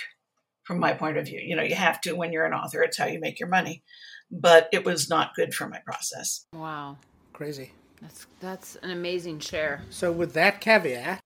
from 0.63 0.79
my 0.79 0.93
point 0.93 1.17
of 1.17 1.25
view. 1.25 1.39
You 1.39 1.55
know, 1.55 1.63
you 1.63 1.75
have 1.75 2.01
to 2.01 2.13
when 2.13 2.31
you're 2.31 2.45
an 2.45 2.53
author, 2.53 2.81
it's 2.83 2.97
how 2.97 3.05
you 3.05 3.19
make 3.19 3.39
your 3.39 3.49
money. 3.49 3.83
But 4.29 4.69
it 4.73 4.83
was 4.83 5.09
not 5.09 5.35
good 5.35 5.53
for 5.53 5.69
my 5.69 5.79
process. 5.79 6.45
Wow. 6.53 6.97
Crazy. 7.33 7.71
That's 8.01 8.27
that's 8.39 8.75
an 8.77 8.91
amazing 8.91 9.39
share. 9.39 9.81
So 9.89 10.11
with 10.11 10.33
that 10.33 10.61
caveat, 10.61 11.21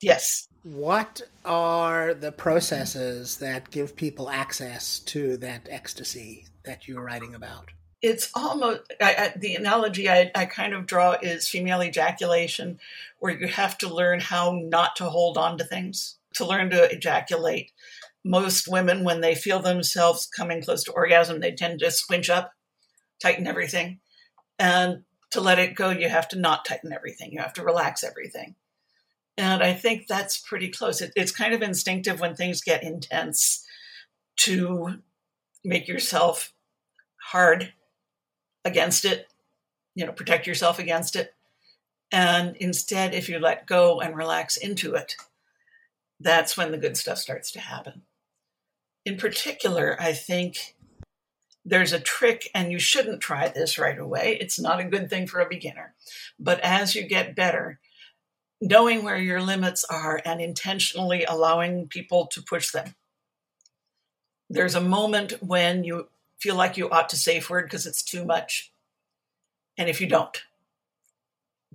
yes. 0.00 0.46
What 0.64 1.22
are 1.44 2.14
the 2.14 2.32
processes 2.32 3.36
that 3.38 3.70
give 3.70 3.96
people 3.96 4.28
access 4.28 4.98
to 5.00 5.36
that 5.38 5.68
ecstasy 5.70 6.46
that 6.64 6.88
you're 6.88 7.02
writing 7.02 7.34
about? 7.34 7.70
it's 8.00 8.30
almost 8.34 8.80
I, 9.00 9.14
I, 9.14 9.32
the 9.36 9.54
analogy 9.56 10.08
I, 10.08 10.30
I 10.34 10.46
kind 10.46 10.72
of 10.72 10.86
draw 10.86 11.16
is 11.20 11.48
female 11.48 11.82
ejaculation, 11.82 12.78
where 13.18 13.38
you 13.38 13.48
have 13.48 13.76
to 13.78 13.92
learn 13.92 14.20
how 14.20 14.52
not 14.52 14.96
to 14.96 15.10
hold 15.10 15.36
on 15.36 15.58
to 15.58 15.64
things, 15.64 16.16
to 16.38 16.46
learn 16.46 16.70
to 16.70 16.90
ejaculate. 16.90 17.72
Most 18.24 18.68
women, 18.68 19.04
when 19.04 19.20
they 19.20 19.34
feel 19.34 19.60
themselves 19.60 20.26
coming 20.26 20.62
close 20.62 20.82
to 20.84 20.92
orgasm, 20.92 21.40
they 21.40 21.52
tend 21.52 21.78
to 21.80 21.90
squinch 21.90 22.28
up, 22.28 22.52
tighten 23.22 23.46
everything. 23.46 24.00
And 24.58 25.04
to 25.30 25.40
let 25.40 25.58
it 25.58 25.74
go, 25.76 25.90
you 25.90 26.08
have 26.08 26.28
to 26.28 26.38
not 26.38 26.64
tighten 26.64 26.92
everything. 26.92 27.32
You 27.32 27.40
have 27.40 27.52
to 27.54 27.64
relax 27.64 28.02
everything. 28.02 28.54
And 29.36 29.62
I 29.62 29.72
think 29.72 30.06
that's 30.06 30.38
pretty 30.38 30.68
close. 30.68 31.00
It, 31.00 31.12
it's 31.14 31.30
kind 31.30 31.54
of 31.54 31.62
instinctive 31.62 32.18
when 32.18 32.34
things 32.34 32.60
get 32.60 32.82
intense 32.82 33.64
to 34.38 34.96
make 35.64 35.86
yourself 35.86 36.52
hard 37.30 37.72
against 38.64 39.04
it, 39.04 39.28
you 39.94 40.04
know, 40.04 40.12
protect 40.12 40.46
yourself 40.46 40.78
against 40.78 41.14
it. 41.14 41.34
And 42.10 42.56
instead, 42.56 43.14
if 43.14 43.28
you 43.28 43.38
let 43.38 43.66
go 43.66 44.00
and 44.00 44.16
relax 44.16 44.56
into 44.56 44.94
it, 44.94 45.14
that's 46.20 46.56
when 46.56 46.72
the 46.72 46.78
good 46.78 46.96
stuff 46.96 47.18
starts 47.18 47.50
to 47.52 47.60
happen. 47.60 48.02
In 49.04 49.16
particular, 49.16 49.96
I 50.00 50.12
think 50.12 50.76
there's 51.64 51.92
a 51.92 52.00
trick, 52.00 52.48
and 52.54 52.72
you 52.72 52.78
shouldn't 52.78 53.20
try 53.20 53.48
this 53.48 53.78
right 53.78 53.98
away. 53.98 54.38
It's 54.40 54.58
not 54.58 54.80
a 54.80 54.84
good 54.84 55.10
thing 55.10 55.26
for 55.26 55.40
a 55.40 55.48
beginner. 55.48 55.94
But 56.38 56.60
as 56.60 56.94
you 56.94 57.06
get 57.06 57.36
better, 57.36 57.78
knowing 58.60 59.04
where 59.04 59.18
your 59.18 59.40
limits 59.40 59.84
are 59.90 60.20
and 60.24 60.40
intentionally 60.40 61.24
allowing 61.24 61.88
people 61.88 62.26
to 62.28 62.42
push 62.42 62.70
them. 62.70 62.94
There's 64.50 64.74
a 64.74 64.80
moment 64.80 65.34
when 65.42 65.84
you 65.84 66.08
feel 66.38 66.54
like 66.54 66.76
you 66.76 66.88
ought 66.90 67.08
to 67.10 67.16
safe 67.16 67.50
word 67.50 67.64
because 67.66 67.86
it's 67.86 68.02
too 68.02 68.24
much. 68.24 68.72
And 69.76 69.88
if 69.88 70.00
you 70.00 70.06
don't, 70.06 70.42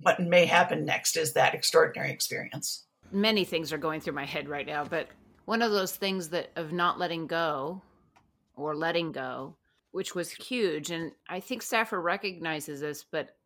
what 0.02 0.20
may 0.20 0.46
happen 0.46 0.84
next 0.84 1.16
is 1.16 1.32
that 1.34 1.54
extraordinary 1.54 2.10
experience. 2.10 2.83
Many 3.14 3.44
things 3.44 3.72
are 3.72 3.78
going 3.78 4.00
through 4.00 4.14
my 4.14 4.24
head 4.24 4.48
right 4.48 4.66
now, 4.66 4.84
but 4.84 5.08
one 5.44 5.62
of 5.62 5.70
those 5.70 5.94
things 5.94 6.28
that 6.30 6.50
of 6.56 6.72
not 6.72 6.98
letting 6.98 7.26
go 7.26 7.80
or 8.56 8.74
letting 8.74 9.12
go, 9.12 9.54
which 9.92 10.14
was 10.14 10.30
huge. 10.30 10.90
And 10.90 11.12
I 11.28 11.38
think 11.38 11.62
Saffer 11.62 12.00
recognizes 12.00 12.80
this, 12.80 13.04
but 13.08 13.36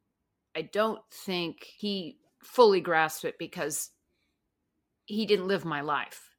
I 0.57 0.63
don't 0.63 1.01
think 1.13 1.65
he 1.65 2.17
fully 2.43 2.81
grasped 2.81 3.27
it 3.27 3.39
because 3.39 3.91
he 5.05 5.27
didn't 5.27 5.49
live 5.49 5.65
my 5.65 5.83
life. 5.83 6.35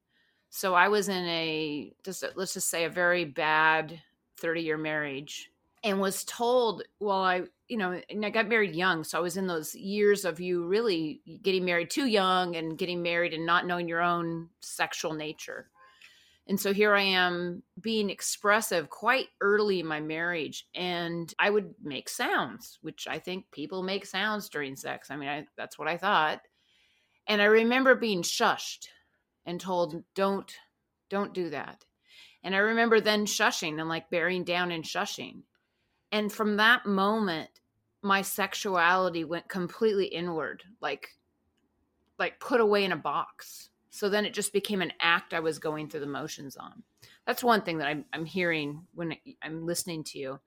So 0.49 0.73
I 0.73 0.87
was 0.87 1.07
in 1.07 1.25
a 1.25 1.93
just 2.03 2.25
let's 2.35 2.55
just 2.55 2.69
say 2.69 2.85
a 2.85 2.89
very 2.89 3.25
bad 3.25 4.01
30 4.37 4.61
year 4.61 4.77
marriage 4.77 5.51
and 5.83 5.99
was 5.99 6.23
told 6.23 6.83
well 6.99 7.21
I 7.21 7.43
you 7.67 7.77
know 7.77 8.01
and 8.09 8.25
I 8.25 8.29
got 8.29 8.47
married 8.47 8.75
young 8.75 9.03
so 9.03 9.17
I 9.17 9.21
was 9.21 9.37
in 9.37 9.47
those 9.47 9.75
years 9.75 10.25
of 10.25 10.39
you 10.39 10.65
really 10.65 11.21
getting 11.41 11.65
married 11.65 11.89
too 11.89 12.05
young 12.05 12.55
and 12.55 12.77
getting 12.77 13.01
married 13.01 13.33
and 13.33 13.45
not 13.45 13.65
knowing 13.65 13.87
your 13.87 14.01
own 14.01 14.49
sexual 14.61 15.13
nature. 15.13 15.69
And 16.49 16.59
so 16.59 16.73
here 16.73 16.95
I 16.95 17.03
am 17.03 17.61
being 17.79 18.09
expressive 18.09 18.89
quite 18.89 19.27
early 19.39 19.81
in 19.81 19.85
my 19.85 19.99
marriage. 19.99 20.67
And 20.73 21.31
I 21.37 21.51
would 21.51 21.75
make 21.83 22.09
sounds, 22.09 22.79
which 22.81 23.07
I 23.07 23.19
think 23.19 23.45
people 23.51 23.83
make 23.83 24.03
sounds 24.03 24.49
during 24.49 24.75
sex. 24.75 25.11
I 25.11 25.15
mean, 25.15 25.29
I, 25.29 25.45
that's 25.55 25.77
what 25.77 25.87
I 25.87 25.97
thought. 25.97 26.41
And 27.27 27.39
I 27.39 27.45
remember 27.45 27.93
being 27.93 28.23
shushed 28.23 28.87
and 29.45 29.61
told, 29.61 30.03
don't, 30.15 30.51
don't 31.11 31.35
do 31.35 31.51
that. 31.51 31.85
And 32.43 32.55
I 32.55 32.59
remember 32.59 32.99
then 32.99 33.27
shushing 33.27 33.79
and 33.79 33.87
like 33.87 34.09
bearing 34.09 34.43
down 34.43 34.71
and 34.71 34.83
shushing. 34.83 35.43
And 36.11 36.31
from 36.31 36.57
that 36.57 36.85
moment, 36.85 37.49
my 38.01 38.21
sexuality 38.21 39.23
went 39.23 39.47
completely 39.49 40.05
inward, 40.05 40.63
like, 40.81 41.17
like 42.17 42.39
put 42.39 42.61
away 42.61 42.83
in 42.83 42.91
a 42.91 42.97
box 42.97 43.69
so 43.89 44.07
then 44.07 44.25
it 44.25 44.33
just 44.33 44.53
became 44.53 44.81
an 44.81 44.93
act 45.01 45.33
I 45.33 45.39
was 45.39 45.59
going 45.59 45.89
through 45.89 46.01
the 46.01 46.07
motions 46.07 46.55
on. 46.55 46.83
That's 47.25 47.43
one 47.43 47.61
thing 47.61 47.79
that 47.79 47.87
I'm, 47.87 48.05
I'm 48.13 48.25
hearing 48.25 48.85
when 48.93 49.15
I'm 49.41 49.65
listening 49.65 50.03
to 50.05 50.19
you. 50.19 50.39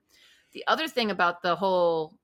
The 0.53 0.63
other 0.67 0.87
thing 0.87 1.11
about 1.11 1.41
the 1.41 1.55
whole 1.55 2.17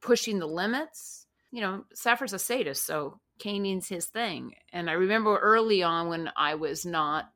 pushing 0.00 0.38
the 0.38 0.46
limits, 0.46 1.26
you 1.50 1.60
know, 1.60 1.84
Saffer's 1.94 2.32
a 2.32 2.38
sadist, 2.38 2.86
so 2.86 3.20
caning's 3.38 3.88
his 3.88 4.06
thing. 4.06 4.54
And 4.72 4.88
I 4.88 4.94
remember 4.94 5.38
early 5.38 5.82
on 5.82 6.08
when 6.08 6.30
I 6.36 6.54
was 6.54 6.86
not 6.86 7.30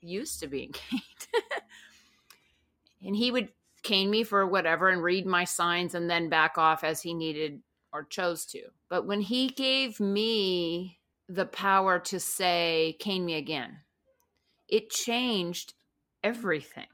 used 0.00 0.40
to 0.40 0.48
being 0.48 0.72
caned. 0.72 1.02
and 3.04 3.14
he 3.14 3.30
would 3.30 3.50
cane 3.86 4.10
me 4.10 4.24
for 4.24 4.46
whatever 4.46 4.88
and 4.88 5.02
read 5.02 5.26
my 5.26 5.44
signs 5.44 5.94
and 5.94 6.10
then 6.10 6.28
back 6.28 6.58
off 6.58 6.82
as 6.82 7.00
he 7.00 7.14
needed 7.14 7.60
or 7.92 8.04
chose 8.04 8.44
to. 8.46 8.62
But 8.90 9.06
when 9.06 9.20
he 9.20 9.48
gave 9.48 10.00
me 10.00 10.98
the 11.28 11.46
power 11.46 11.98
to 11.98 12.20
say, 12.20 12.96
cane 13.00 13.24
me 13.24 13.34
again. 13.34 13.78
It 14.68 14.90
changed 14.90 15.74
everything. 16.22 16.86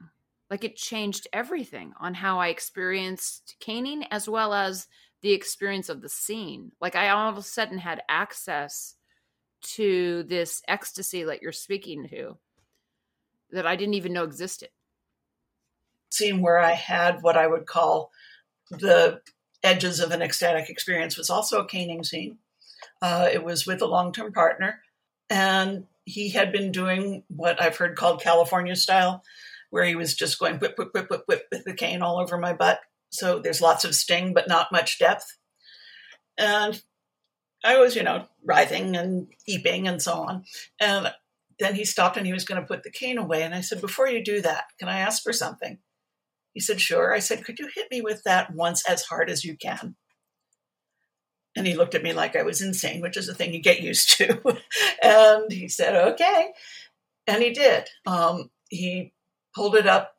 Like 0.49 0.63
it 0.63 0.75
changed 0.75 1.27
everything 1.33 1.93
on 1.99 2.13
how 2.13 2.39
I 2.39 2.49
experienced 2.49 3.55
caning 3.59 4.03
as 4.11 4.29
well 4.29 4.53
as 4.53 4.87
the 5.21 5.33
experience 5.33 5.89
of 5.89 6.01
the 6.01 6.09
scene. 6.09 6.71
Like 6.79 6.95
I 6.95 7.09
all 7.09 7.29
of 7.29 7.37
a 7.37 7.41
sudden 7.41 7.79
had 7.79 8.03
access 8.09 8.95
to 9.75 10.23
this 10.23 10.61
ecstasy 10.67 11.23
that 11.23 11.41
you're 11.41 11.51
speaking 11.51 12.07
to 12.09 12.37
that 13.51 13.65
I 13.65 13.75
didn't 13.75 13.93
even 13.95 14.13
know 14.13 14.23
existed. 14.23 14.69
Scene 16.13 16.41
where 16.41 16.59
I 16.59 16.73
had 16.73 17.23
what 17.23 17.37
I 17.37 17.47
would 17.47 17.65
call 17.65 18.11
the 18.69 19.21
edges 19.63 19.99
of 19.99 20.11
an 20.11 20.21
ecstatic 20.21 20.69
experience 20.69 21.17
was 21.17 21.29
also 21.29 21.59
a 21.59 21.67
caning 21.67 22.03
scene. 22.03 22.37
Uh, 23.01 23.29
it 23.31 23.43
was 23.43 23.65
with 23.65 23.81
a 23.81 23.87
long 23.87 24.11
term 24.11 24.31
partner. 24.31 24.81
And 25.29 25.87
he 26.05 26.29
had 26.29 26.51
been 26.51 26.71
doing 26.71 27.23
what 27.29 27.61
I've 27.61 27.77
heard 27.77 27.95
called 27.95 28.21
California 28.21 28.75
style, 28.75 29.23
where 29.69 29.85
he 29.85 29.95
was 29.95 30.15
just 30.15 30.37
going 30.37 30.59
whip, 30.59 30.77
whip, 30.77 30.93
whip, 30.93 31.09
whip, 31.09 31.23
whip 31.25 31.47
with 31.51 31.63
the 31.63 31.73
cane 31.73 32.01
all 32.01 32.19
over 32.19 32.37
my 32.37 32.53
butt. 32.53 32.81
So 33.09 33.39
there's 33.39 33.61
lots 33.61 33.85
of 33.85 33.95
sting, 33.95 34.33
but 34.33 34.47
not 34.47 34.71
much 34.71 34.99
depth. 34.99 35.37
And 36.37 36.81
I 37.63 37.77
was, 37.77 37.95
you 37.95 38.03
know, 38.03 38.27
writhing 38.43 38.95
and 38.95 39.27
eeping 39.47 39.87
and 39.87 40.01
so 40.01 40.13
on. 40.13 40.43
And 40.79 41.11
then 41.59 41.75
he 41.75 41.85
stopped 41.85 42.17
and 42.17 42.25
he 42.25 42.33
was 42.33 42.43
going 42.43 42.59
to 42.59 42.67
put 42.67 42.83
the 42.83 42.91
cane 42.91 43.17
away. 43.17 43.43
And 43.43 43.55
I 43.55 43.61
said, 43.61 43.81
Before 43.81 44.07
you 44.07 44.23
do 44.23 44.41
that, 44.41 44.65
can 44.79 44.89
I 44.89 44.99
ask 44.99 45.23
for 45.23 45.33
something? 45.33 45.77
He 46.53 46.59
said, 46.59 46.79
Sure. 46.79 47.13
I 47.13 47.19
said, 47.19 47.43
Could 47.43 47.59
you 47.59 47.69
hit 47.73 47.87
me 47.91 48.01
with 48.01 48.23
that 48.23 48.53
once 48.53 48.87
as 48.87 49.03
hard 49.03 49.29
as 49.29 49.43
you 49.43 49.57
can? 49.57 49.95
And 51.55 51.67
he 51.67 51.75
looked 51.75 51.95
at 51.95 52.03
me 52.03 52.13
like 52.13 52.35
I 52.35 52.43
was 52.43 52.61
insane, 52.61 53.01
which 53.01 53.17
is 53.17 53.29
a 53.29 53.33
thing 53.33 53.53
you 53.53 53.61
get 53.61 53.81
used 53.81 54.17
to. 54.17 54.57
and 55.03 55.51
he 55.51 55.67
said, 55.67 55.95
okay. 56.13 56.51
And 57.27 57.43
he 57.43 57.51
did. 57.51 57.87
Um, 58.05 58.49
he 58.69 59.13
pulled 59.55 59.75
it 59.75 59.85
up 59.85 60.15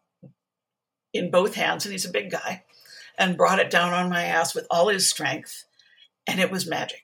in 1.13 1.31
both 1.31 1.55
hands, 1.55 1.85
and 1.85 1.93
he's 1.93 2.05
a 2.05 2.11
big 2.11 2.31
guy, 2.31 2.65
and 3.19 3.37
brought 3.37 3.59
it 3.59 3.71
down 3.71 3.93
on 3.93 4.11
my 4.11 4.25
ass 4.25 4.55
with 4.55 4.67
all 4.71 4.89
his 4.89 5.09
strength. 5.09 5.65
And 6.27 6.41
it 6.41 6.51
was 6.51 6.69
magic. 6.69 7.03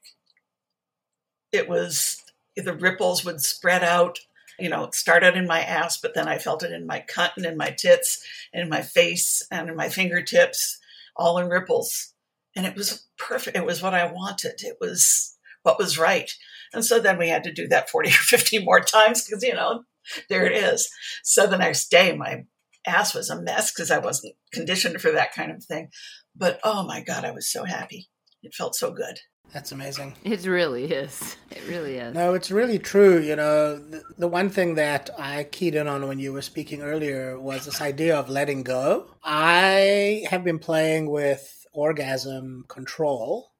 It 1.52 1.68
was, 1.68 2.22
the 2.56 2.74
ripples 2.74 3.24
would 3.24 3.40
spread 3.40 3.82
out. 3.82 4.20
You 4.60 4.68
know, 4.68 4.84
it 4.84 4.94
started 4.94 5.36
in 5.36 5.46
my 5.46 5.60
ass, 5.60 5.98
but 6.00 6.14
then 6.14 6.28
I 6.28 6.38
felt 6.38 6.62
it 6.62 6.72
in 6.72 6.86
my 6.86 7.04
cunt 7.08 7.32
and 7.36 7.46
in 7.46 7.56
my 7.56 7.70
tits 7.70 8.24
and 8.52 8.62
in 8.62 8.68
my 8.68 8.82
face 8.82 9.42
and 9.50 9.68
in 9.68 9.76
my 9.76 9.88
fingertips, 9.88 10.78
all 11.16 11.38
in 11.38 11.48
ripples 11.48 12.14
and 12.56 12.66
it 12.66 12.76
was 12.76 13.06
perfect. 13.16 13.56
It 13.56 13.66
was 13.66 13.82
what 13.82 13.94
I 13.94 14.10
wanted. 14.10 14.62
It 14.62 14.76
was 14.80 15.36
what 15.62 15.78
was 15.78 15.98
right. 15.98 16.30
And 16.72 16.84
so 16.84 16.98
then 16.98 17.18
we 17.18 17.28
had 17.28 17.44
to 17.44 17.52
do 17.52 17.68
that 17.68 17.90
40 17.90 18.08
or 18.08 18.12
50 18.12 18.64
more 18.64 18.80
times 18.80 19.24
because, 19.24 19.42
you 19.42 19.54
know, 19.54 19.84
there 20.28 20.46
it 20.46 20.52
is. 20.52 20.90
So 21.22 21.46
the 21.46 21.58
next 21.58 21.90
day, 21.90 22.16
my 22.16 22.44
ass 22.86 23.14
was 23.14 23.30
a 23.30 23.40
mess 23.40 23.72
because 23.72 23.90
I 23.90 23.98
wasn't 23.98 24.34
conditioned 24.52 25.00
for 25.00 25.12
that 25.12 25.34
kind 25.34 25.52
of 25.52 25.64
thing. 25.64 25.88
But 26.34 26.60
oh 26.64 26.84
my 26.84 27.02
God, 27.02 27.24
I 27.24 27.32
was 27.32 27.50
so 27.50 27.64
happy. 27.64 28.08
It 28.42 28.54
felt 28.54 28.74
so 28.74 28.90
good. 28.90 29.20
That's 29.52 29.72
amazing. 29.72 30.14
It 30.22 30.46
really 30.46 30.84
is. 30.84 31.36
It 31.50 31.66
really 31.68 31.96
is. 31.96 32.14
No, 32.14 32.34
it's 32.34 32.50
really 32.50 32.78
true. 32.78 33.18
You 33.20 33.36
know, 33.36 33.78
the, 33.78 34.02
the, 34.16 34.28
one 34.28 34.48
thing 34.48 34.76
that 34.76 35.10
I 35.18 35.44
keyed 35.44 35.74
in 35.74 35.88
on 35.88 36.06
when 36.06 36.20
you 36.20 36.32
were 36.32 36.42
speaking 36.42 36.82
earlier 36.82 37.38
was 37.38 37.64
this 37.64 37.80
idea 37.80 38.16
of 38.16 38.28
letting 38.28 38.62
go. 38.62 39.10
I 39.24 40.24
have 40.30 40.44
been 40.44 40.60
playing 40.60 41.10
with 41.10 41.66
orgasm 41.72 42.64
control. 42.68 43.52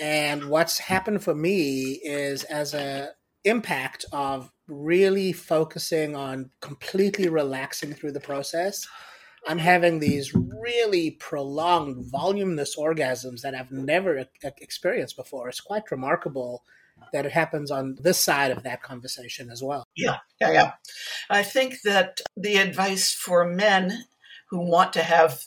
And 0.00 0.48
what's 0.48 0.78
happened 0.78 1.22
for 1.22 1.34
me 1.34 2.00
is 2.02 2.44
as 2.44 2.72
a 2.74 3.10
impact 3.44 4.04
of 4.12 4.50
really 4.66 5.32
focusing 5.32 6.16
on 6.16 6.50
completely 6.60 7.28
relaxing 7.28 7.92
through 7.92 8.12
the 8.12 8.20
process, 8.20 8.86
I'm 9.48 9.58
having 9.58 9.98
these 9.98 10.34
really 10.34 11.10
prolonged, 11.12 12.06
voluminous 12.10 12.76
orgasms 12.76 13.40
that 13.42 13.54
I've 13.54 13.72
never 13.72 14.24
experienced 14.42 15.16
before. 15.16 15.48
It's 15.48 15.60
quite 15.60 15.90
remarkable 15.90 16.62
that 17.12 17.26
it 17.26 17.32
happens 17.32 17.70
on 17.70 17.96
this 18.00 18.20
side 18.20 18.52
of 18.52 18.62
that 18.62 18.82
conversation 18.82 19.50
as 19.50 19.62
well. 19.62 19.84
Yeah, 19.96 20.18
yeah, 20.40 20.52
yeah. 20.52 20.72
I 21.28 21.42
think 21.42 21.80
that 21.84 22.20
the 22.36 22.56
advice 22.56 23.12
for 23.12 23.44
men 23.44 24.04
who 24.50 24.60
want 24.60 24.92
to 24.92 25.02
have 25.02 25.42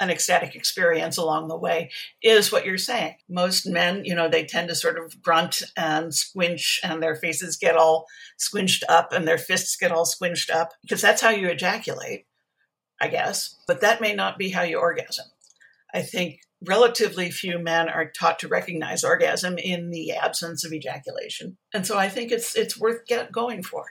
an 0.00 0.10
ecstatic 0.10 0.54
experience 0.54 1.18
along 1.18 1.48
the 1.48 1.58
way 1.58 1.90
is 2.22 2.50
what 2.50 2.64
you're 2.64 2.78
saying. 2.78 3.14
Most 3.28 3.66
men, 3.66 4.04
you 4.04 4.14
know, 4.14 4.28
they 4.28 4.44
tend 4.44 4.68
to 4.68 4.74
sort 4.74 4.98
of 4.98 5.20
grunt 5.20 5.62
and 5.76 6.14
squinch 6.14 6.80
and 6.82 7.02
their 7.02 7.14
faces 7.14 7.58
get 7.58 7.76
all 7.76 8.06
squinched 8.38 8.82
up 8.88 9.12
and 9.12 9.28
their 9.28 9.38
fists 9.38 9.76
get 9.76 9.92
all 9.92 10.06
squinched 10.06 10.50
up 10.50 10.70
because 10.82 11.02
that's 11.02 11.20
how 11.20 11.28
you 11.28 11.48
ejaculate, 11.48 12.24
I 13.00 13.08
guess. 13.08 13.56
But 13.66 13.80
that 13.80 14.00
may 14.00 14.14
not 14.14 14.38
be 14.38 14.50
how 14.50 14.62
you 14.62 14.78
orgasm. 14.78 15.26
I 15.92 16.02
think 16.02 16.40
relatively 16.64 17.30
few 17.30 17.58
men 17.58 17.88
are 17.88 18.10
taught 18.10 18.38
to 18.40 18.48
recognize 18.48 19.02
orgasm 19.02 19.58
in 19.58 19.90
the 19.90 20.12
absence 20.12 20.64
of 20.64 20.72
ejaculation. 20.72 21.56
And 21.72 21.86
so 21.86 21.96
I 21.96 22.08
think 22.08 22.30
it's 22.30 22.56
it's 22.56 22.78
worth 22.78 23.06
get 23.06 23.32
going 23.32 23.62
for 23.62 23.86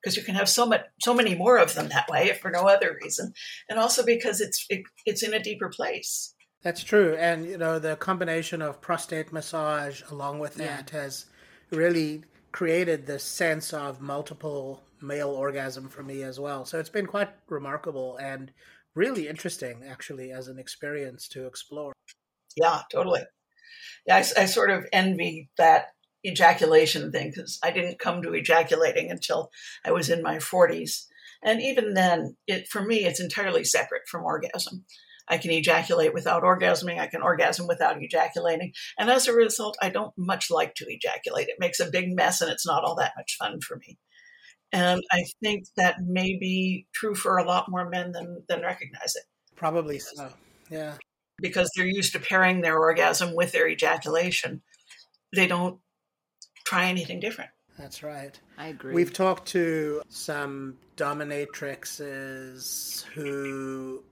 because 0.00 0.16
you 0.16 0.22
can 0.22 0.34
have 0.34 0.48
so 0.48 0.66
much 0.66 0.82
so 1.00 1.14
many 1.14 1.34
more 1.34 1.58
of 1.58 1.74
them 1.74 1.88
that 1.88 2.08
way 2.08 2.28
if 2.28 2.40
for 2.40 2.50
no 2.50 2.66
other 2.66 2.96
reason 3.02 3.32
and 3.68 3.78
also 3.78 4.04
because 4.04 4.40
it's 4.40 4.66
it, 4.70 4.82
it's 5.06 5.22
in 5.22 5.34
a 5.34 5.42
deeper 5.42 5.68
place 5.68 6.34
that's 6.62 6.82
true 6.82 7.14
and 7.18 7.46
you 7.46 7.58
know 7.58 7.78
the 7.78 7.96
combination 7.96 8.62
of 8.62 8.80
prostate 8.80 9.32
massage 9.32 10.02
along 10.10 10.38
with 10.38 10.54
that 10.54 10.90
yeah. 10.92 11.00
has 11.00 11.26
really 11.70 12.24
created 12.52 13.06
this 13.06 13.22
sense 13.22 13.72
of 13.72 14.00
multiple 14.00 14.82
male 15.02 15.30
orgasm 15.30 15.88
for 15.88 16.02
me 16.02 16.22
as 16.22 16.38
well 16.38 16.64
so 16.64 16.78
it's 16.78 16.88
been 16.88 17.06
quite 17.06 17.30
remarkable 17.48 18.16
and 18.16 18.52
really 18.94 19.28
interesting 19.28 19.82
actually 19.88 20.30
as 20.30 20.48
an 20.48 20.58
experience 20.58 21.28
to 21.28 21.46
explore 21.46 21.92
yeah 22.56 22.80
totally 22.90 23.22
yeah 24.06 24.16
I, 24.16 24.42
I 24.42 24.44
sort 24.46 24.70
of 24.70 24.86
envy 24.92 25.50
that 25.56 25.88
ejaculation 26.24 27.12
thing 27.12 27.32
because 27.34 27.58
I 27.62 27.70
didn't 27.70 27.98
come 27.98 28.22
to 28.22 28.34
ejaculating 28.34 29.10
until 29.10 29.50
I 29.84 29.92
was 29.92 30.10
in 30.10 30.22
my 30.22 30.36
40s. 30.36 31.06
And 31.42 31.62
even 31.62 31.94
then, 31.94 32.36
it 32.46 32.68
for 32.68 32.82
me, 32.82 33.04
it's 33.04 33.20
entirely 33.20 33.64
separate 33.64 34.02
from 34.06 34.24
orgasm. 34.24 34.84
I 35.28 35.38
can 35.38 35.52
ejaculate 35.52 36.12
without 36.12 36.42
orgasming. 36.42 36.98
I 36.98 37.06
can 37.06 37.22
orgasm 37.22 37.66
without 37.66 38.02
ejaculating. 38.02 38.72
And 38.98 39.08
as 39.08 39.28
a 39.28 39.32
result, 39.32 39.76
I 39.80 39.88
don't 39.88 40.12
much 40.18 40.50
like 40.50 40.74
to 40.76 40.86
ejaculate. 40.88 41.48
It 41.48 41.60
makes 41.60 41.80
a 41.80 41.90
big 41.90 42.14
mess 42.14 42.40
and 42.40 42.50
it's 42.50 42.66
not 42.66 42.84
all 42.84 42.96
that 42.96 43.12
much 43.16 43.36
fun 43.38 43.60
for 43.60 43.76
me. 43.76 43.96
And 44.72 45.02
I 45.10 45.24
think 45.42 45.66
that 45.76 46.00
may 46.00 46.38
be 46.38 46.86
true 46.92 47.14
for 47.14 47.38
a 47.38 47.44
lot 47.44 47.68
more 47.68 47.88
men 47.88 48.12
than, 48.12 48.42
than 48.48 48.62
recognize 48.62 49.16
it. 49.16 49.24
Probably 49.56 49.98
so. 49.98 50.28
Yeah. 50.70 50.94
Because 51.40 51.70
they're 51.76 51.86
used 51.86 52.12
to 52.12 52.20
pairing 52.20 52.60
their 52.60 52.78
orgasm 52.78 53.34
with 53.34 53.52
their 53.52 53.68
ejaculation. 53.68 54.62
They 55.34 55.46
don't 55.46 55.80
try 56.64 56.86
anything 56.86 57.20
different. 57.20 57.50
That's 57.78 58.02
right. 58.02 58.38
I 58.58 58.68
agree. 58.68 58.94
We've 58.94 59.12
talked 59.12 59.48
to 59.48 60.02
some 60.08 60.76
dominatrixes 60.96 63.04
who 63.14 64.04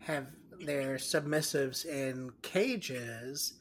have 0.00 0.26
their 0.60 0.96
submissives 0.96 1.86
in 1.86 2.30
cages 2.42 3.54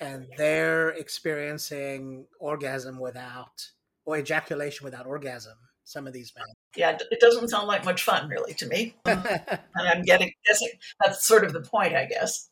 and 0.00 0.26
they're 0.36 0.90
experiencing 0.90 2.26
orgasm 2.40 2.98
without 2.98 3.70
or 4.04 4.18
ejaculation 4.18 4.84
without 4.84 5.06
orgasm 5.06 5.54
some 5.84 6.06
of 6.06 6.12
these 6.12 6.32
men 6.36 6.46
yeah 6.76 6.96
it 7.10 7.20
doesn't 7.20 7.48
sound 7.48 7.66
like 7.66 7.84
much 7.84 8.02
fun 8.02 8.28
really 8.28 8.54
to 8.54 8.66
me 8.66 8.94
and 9.04 9.60
i'm 9.76 10.02
getting 10.02 10.32
that's 11.00 11.26
sort 11.26 11.44
of 11.44 11.52
the 11.52 11.60
point 11.60 11.94
i 11.94 12.04
guess 12.04 12.50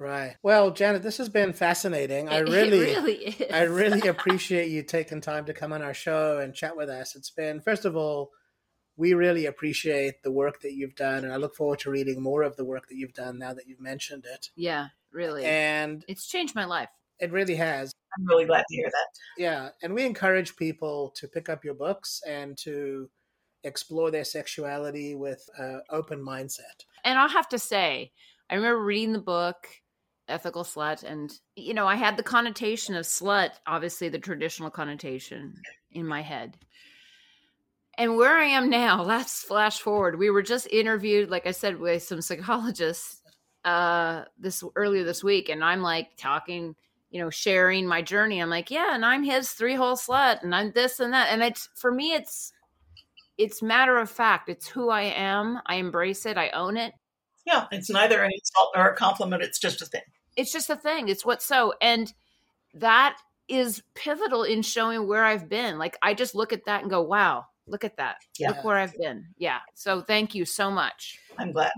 Right. 0.00 0.36
Well, 0.44 0.70
Janet, 0.70 1.02
this 1.02 1.18
has 1.18 1.28
been 1.28 1.52
fascinating. 1.52 2.28
I 2.28 2.38
really, 2.38 2.80
really 2.80 3.52
I 3.52 3.62
really 3.62 4.06
appreciate 4.08 4.70
you 4.70 4.82
taking 4.82 5.20
time 5.20 5.44
to 5.46 5.52
come 5.52 5.72
on 5.72 5.82
our 5.82 5.94
show 5.94 6.38
and 6.38 6.54
chat 6.54 6.76
with 6.76 6.88
us. 6.88 7.16
It's 7.16 7.30
been, 7.30 7.60
first 7.60 7.84
of 7.84 7.96
all, 7.96 8.30
we 8.96 9.14
really 9.14 9.46
appreciate 9.46 10.22
the 10.22 10.32
work 10.32 10.60
that 10.62 10.74
you've 10.74 10.96
done, 10.96 11.24
and 11.24 11.32
I 11.32 11.36
look 11.36 11.54
forward 11.54 11.78
to 11.80 11.90
reading 11.90 12.20
more 12.20 12.42
of 12.42 12.56
the 12.56 12.64
work 12.64 12.88
that 12.88 12.96
you've 12.96 13.14
done 13.14 13.38
now 13.38 13.54
that 13.54 13.68
you've 13.68 13.80
mentioned 13.80 14.24
it. 14.26 14.50
Yeah, 14.56 14.88
really. 15.12 15.44
And 15.44 16.04
it's 16.08 16.26
changed 16.26 16.54
my 16.54 16.64
life. 16.64 16.88
It 17.20 17.32
really 17.32 17.54
has. 17.56 17.92
I'm 18.16 18.26
really 18.26 18.44
glad 18.46 18.64
to 18.68 18.76
hear 18.76 18.90
that. 18.90 19.06
Yeah, 19.36 19.68
and 19.82 19.94
we 19.94 20.04
encourage 20.04 20.56
people 20.56 21.12
to 21.16 21.28
pick 21.28 21.48
up 21.48 21.64
your 21.64 21.74
books 21.74 22.20
and 22.26 22.56
to 22.58 23.10
explore 23.64 24.10
their 24.10 24.24
sexuality 24.24 25.14
with 25.14 25.48
an 25.58 25.82
open 25.90 26.24
mindset. 26.24 26.84
And 27.04 27.18
I'll 27.18 27.28
have 27.28 27.48
to 27.50 27.58
say, 27.58 28.12
I 28.48 28.54
remember 28.54 28.82
reading 28.82 29.12
the 29.12 29.18
book 29.18 29.68
ethical 30.28 30.62
slut 30.62 31.02
and 31.02 31.32
you 31.56 31.72
know 31.72 31.86
i 31.86 31.96
had 31.96 32.16
the 32.16 32.22
connotation 32.22 32.94
of 32.94 33.04
slut 33.04 33.50
obviously 33.66 34.08
the 34.08 34.18
traditional 34.18 34.70
connotation 34.70 35.54
in 35.92 36.06
my 36.06 36.20
head 36.20 36.56
and 37.96 38.16
where 38.16 38.36
i 38.36 38.44
am 38.44 38.68
now 38.68 39.02
let's 39.04 39.42
flash 39.42 39.80
forward 39.80 40.18
we 40.18 40.30
were 40.30 40.42
just 40.42 40.66
interviewed 40.68 41.30
like 41.30 41.46
i 41.46 41.50
said 41.50 41.78
with 41.78 42.02
some 42.02 42.20
psychologists 42.20 43.22
uh 43.64 44.22
this 44.38 44.62
earlier 44.76 45.04
this 45.04 45.24
week 45.24 45.48
and 45.48 45.64
i'm 45.64 45.80
like 45.80 46.08
talking 46.16 46.74
you 47.10 47.20
know 47.20 47.30
sharing 47.30 47.86
my 47.86 48.02
journey 48.02 48.40
i'm 48.40 48.50
like 48.50 48.70
yeah 48.70 48.94
and 48.94 49.04
i'm 49.04 49.22
his 49.22 49.50
three 49.50 49.74
hole 49.74 49.96
slut 49.96 50.42
and 50.42 50.54
i'm 50.54 50.72
this 50.72 51.00
and 51.00 51.12
that 51.12 51.28
and 51.30 51.42
it's 51.42 51.68
for 51.74 51.90
me 51.90 52.12
it's 52.12 52.52
it's 53.36 53.62
matter 53.62 53.98
of 53.98 54.10
fact 54.10 54.48
it's 54.48 54.68
who 54.68 54.90
i 54.90 55.02
am 55.02 55.58
i 55.66 55.76
embrace 55.76 56.26
it 56.26 56.36
i 56.36 56.48
own 56.50 56.76
it 56.76 56.92
yeah 57.46 57.66
it's 57.70 57.88
neither 57.88 58.22
an 58.22 58.30
insult 58.32 58.70
nor 58.74 58.88
a 58.88 58.96
compliment 58.96 59.42
it's 59.42 59.58
just 59.58 59.80
a 59.80 59.86
thing 59.86 60.02
it's 60.38 60.52
just 60.52 60.70
a 60.70 60.76
thing. 60.76 61.08
It's 61.08 61.26
what's 61.26 61.44
so. 61.44 61.74
And 61.82 62.10
that 62.74 63.18
is 63.48 63.82
pivotal 63.94 64.44
in 64.44 64.62
showing 64.62 65.08
where 65.08 65.24
I've 65.24 65.48
been. 65.48 65.78
Like 65.78 65.98
I 66.00 66.14
just 66.14 66.34
look 66.34 66.52
at 66.52 66.64
that 66.66 66.82
and 66.82 66.90
go, 66.90 67.02
wow, 67.02 67.46
look 67.66 67.84
at 67.84 67.96
that. 67.96 68.18
Yeah. 68.38 68.50
Look 68.50 68.64
where 68.64 68.76
I've 68.76 68.94
been. 68.96 69.26
Yeah. 69.36 69.58
So 69.74 70.00
thank 70.00 70.36
you 70.36 70.44
so 70.44 70.70
much. 70.70 71.18
I'm 71.36 71.52
glad. 71.52 71.72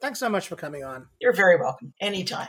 Thanks 0.00 0.18
so 0.18 0.30
much 0.30 0.48
for 0.48 0.56
coming 0.56 0.84
on. 0.84 1.06
You're 1.20 1.34
very 1.34 1.58
welcome. 1.60 1.92
Anytime. 2.00 2.48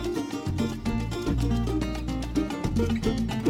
Thank 2.81 3.31
you. 3.35 3.40